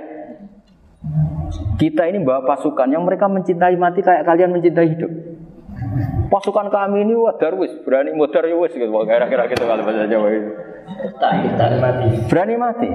Kita 1.75 2.07
ini 2.07 2.23
bawa 2.23 2.47
pasukan 2.47 2.87
yang 2.87 3.03
mereka 3.03 3.27
mencintai 3.27 3.75
mati 3.75 3.99
kayak 3.99 4.23
kalian 4.23 4.55
mencintai 4.55 4.87
hidup. 4.87 5.11
Pasukan 6.31 6.71
kami 6.71 7.03
ini 7.03 7.13
wah 7.13 7.35
darwis, 7.35 7.75
berani 7.83 8.15
modar 8.15 8.47
ya 8.47 8.55
wis 8.55 8.73
gitu. 8.73 8.89
Kira-kira 8.89 9.51
gitu 9.51 9.63
kalau 9.67 9.83
bahasa 9.83 10.07
Jawa 10.07 10.27
itu. 10.31 10.51
Gertak 11.13 11.71
mati. 11.83 12.07
Berani 12.31 12.55
mati. 12.55 12.89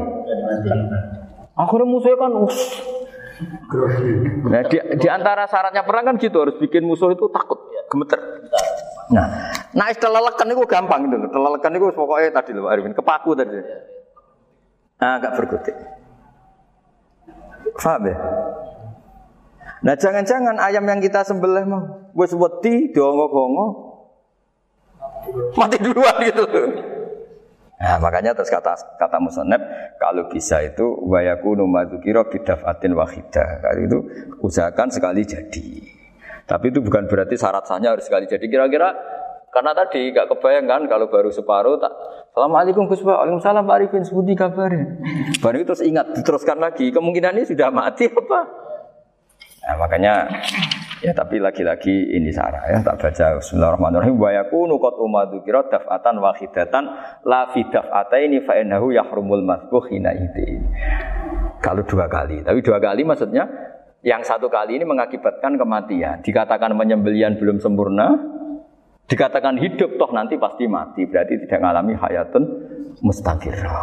Akhirnya 1.58 1.86
musuhnya 1.86 2.16
kan 2.16 2.32
us. 2.42 2.58
Nah, 4.50 4.62
di, 4.66 4.78
di 4.98 5.08
antara 5.10 5.46
syaratnya 5.46 5.86
perang 5.86 6.10
kan 6.10 6.16
gitu 6.18 6.42
harus 6.42 6.58
bikin 6.58 6.82
musuh 6.82 7.14
itu 7.14 7.30
takut, 7.30 7.70
gemeter. 7.86 8.18
Nah, 9.08 9.26
nah 9.72 9.86
istilah 9.88 10.20
lelekan 10.20 10.52
itu 10.52 10.62
gampang 10.68 11.00
gitu. 11.08 11.16
Lelekan 11.32 11.72
itu 11.72 11.84
pokoknya 11.96 12.28
tadi 12.32 12.50
loh 12.52 12.68
Arifin, 12.68 12.92
kepaku 12.92 13.32
tadi. 13.32 13.56
Nah, 14.98 15.10
agak 15.16 15.32
berkutik. 15.38 15.76
Faham 17.78 18.10
ya? 18.10 18.16
Nah, 19.78 19.94
jangan-jangan 19.94 20.58
ayam 20.58 20.84
yang 20.84 20.98
kita 20.98 21.22
sembelih 21.22 21.64
mah 21.64 22.10
wis 22.12 22.34
wedi 22.34 22.90
dongok-dongok 22.90 23.88
Mati 25.56 25.76
duluan 25.80 26.16
gitu. 26.24 26.44
Nah, 27.78 27.96
makanya 28.02 28.34
terus 28.34 28.50
kata 28.50 28.74
kata 28.98 29.22
musonep 29.22 29.60
kalau 30.02 30.26
bisa 30.26 30.58
itu 30.66 30.98
wayaku 31.06 31.54
numadukiro 31.54 32.26
bidafatin 32.26 32.96
wahidah. 32.96 33.62
Kalau 33.62 33.80
itu 33.86 33.98
usahakan 34.42 34.88
sekali 34.90 35.22
jadi. 35.22 35.97
Tapi 36.48 36.72
itu 36.72 36.80
bukan 36.80 37.04
berarti 37.04 37.36
syarat 37.36 37.68
sahnya 37.68 37.92
harus 37.92 38.08
sekali 38.08 38.24
jadi. 38.24 38.40
Kira-kira 38.48 38.96
karena 39.52 39.76
tadi 39.76 40.08
gak 40.16 40.32
kebayang 40.32 40.64
kan 40.64 40.82
kalau 40.88 41.12
baru 41.12 41.28
separuh 41.28 41.76
tak 41.76 41.92
Assalamualaikum 42.32 42.86
Gus 42.86 43.02
Pak, 43.02 43.18
Waalaikumsalam 43.18 43.64
Pak 43.66 43.76
Arifin, 43.76 44.04
sebuti 44.06 44.32
kabarnya. 44.38 45.02
Baru 45.44 45.58
terus 45.66 45.82
ingat, 45.82 46.14
diteruskan 46.14 46.62
lagi. 46.62 46.94
Kemungkinan 46.94 47.34
ini 47.34 47.44
sudah 47.50 47.66
mati 47.74 48.06
apa? 48.06 48.40
Nah, 49.66 49.74
makanya 49.74 50.28
ya 51.02 51.10
tapi 51.10 51.42
lagi-lagi 51.42 52.14
ini 52.14 52.30
sarah 52.30 52.62
ya 52.66 52.78
tak 52.82 52.98
baca 52.98 53.36
Bismillahirrahmanirrahim 53.42 54.16
wa 54.18 54.30
yakunu 54.34 54.78
qad 54.80 54.94
umadukira 54.98 55.66
daf'atan 55.66 56.18
wahidatan 56.18 56.84
la 57.26 57.50
fi 57.50 57.66
daf'ataini 57.66 58.42
fa 58.46 58.54
innahu 58.54 58.94
yahrumul 58.94 59.42
masbuh 59.42 59.82
hina 59.90 60.14
itu. 60.14 60.62
Kalau 61.58 61.82
dua 61.82 62.06
kali, 62.06 62.46
tapi 62.46 62.62
dua 62.62 62.78
kali 62.78 63.02
maksudnya 63.02 63.50
yang 64.06 64.22
satu 64.22 64.46
kali 64.46 64.78
ini 64.78 64.84
mengakibatkan 64.86 65.58
kematian. 65.58 66.22
Dikatakan 66.22 66.74
penyembelian 66.78 67.34
belum 67.34 67.58
sempurna, 67.58 68.14
dikatakan 69.10 69.58
hidup 69.58 69.98
toh 69.98 70.10
nanti 70.14 70.38
pasti 70.38 70.70
mati. 70.70 71.02
Berarti 71.08 71.34
tidak 71.46 71.58
mengalami 71.58 71.94
hayatun 71.98 72.42
mustaqirah. 73.02 73.74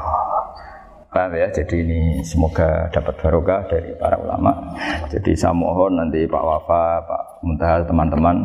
Paham 1.16 1.32
ya? 1.32 1.47
Jadi 1.47 1.80
ini 1.80 2.20
semoga 2.28 2.91
dapat 2.91 3.16
barokah 3.16 3.63
dari 3.72 3.95
para 3.95 4.20
ulama. 4.20 4.51
Jadi 5.07 5.32
saya 5.32 5.55
mohon 5.55 5.95
nanti 5.95 6.28
Pak 6.28 6.43
Wafa, 6.43 6.84
Pak 7.07 7.24
Muntaha, 7.39 7.88
teman-teman 7.88 8.36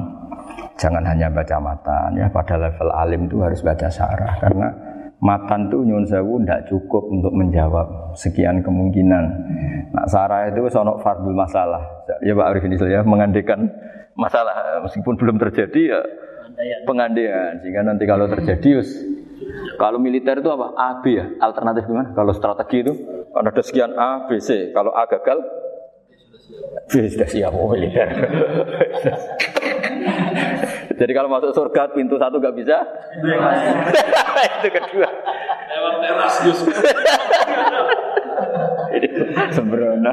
jangan 0.79 1.03
hanya 1.03 1.27
baca 1.35 1.59
matan 1.59 2.15
ya. 2.15 2.31
Pada 2.31 2.55
level 2.55 2.89
alim 2.95 3.27
itu 3.27 3.43
harus 3.43 3.59
baca 3.63 3.91
syarah 3.91 4.39
karena 4.39 4.71
matan 5.21 5.69
itu 5.69 5.85
nyun 5.85 6.05
sewu 6.09 6.41
tidak 6.41 6.73
cukup 6.73 7.05
untuk 7.13 7.33
menjawab 7.37 8.17
sekian 8.17 8.65
kemungkinan. 8.65 9.25
Nah, 9.93 10.07
sarah 10.09 10.49
itu 10.49 10.65
sonok 10.73 11.05
fardul 11.05 11.37
masalah. 11.37 12.09
Ya 12.25 12.33
Pak 12.33 12.47
Arif 12.51 12.65
ini 12.65 12.81
ya 12.89 13.05
mengandekan 13.05 13.69
masalah 14.17 14.81
meskipun 14.85 15.21
belum 15.21 15.37
terjadi 15.39 15.97
ya 15.97 16.01
pengandaian 16.85 17.57
sehingga 17.63 17.87
nanti 17.87 18.05
kalau 18.05 18.29
terjadi 18.29 18.85
kalau 19.81 19.97
militer 19.97 20.45
itu 20.45 20.51
apa? 20.53 20.77
A, 20.77 21.01
B 21.01 21.17
ya? 21.17 21.25
Alternatif 21.41 21.89
gimana? 21.89 22.13
Kalau 22.13 22.37
strategi 22.37 22.85
itu 22.85 22.93
kan 23.33 23.49
ada 23.49 23.65
sekian 23.65 23.97
A, 23.97 24.29
B, 24.29 24.37
C. 24.37 24.77
Kalau 24.77 24.93
A 24.93 25.09
gagal, 25.09 25.41
B 26.93 27.09
sudah 27.09 27.25
siap 27.25 27.57
oh, 27.57 27.73
militer. 27.73 28.13
Jadi 31.01 31.13
kalau 31.15 31.29
masuk 31.33 31.53
surga 31.55 31.93
pintu 31.93 32.17
satu 32.21 32.41
gak 32.41 32.57
bisa, 32.57 32.77
itu 34.61 34.69
kedua. 34.69 35.09
Lewat 35.71 35.95
teras. 36.03 36.35
Sembrono. 39.57 40.13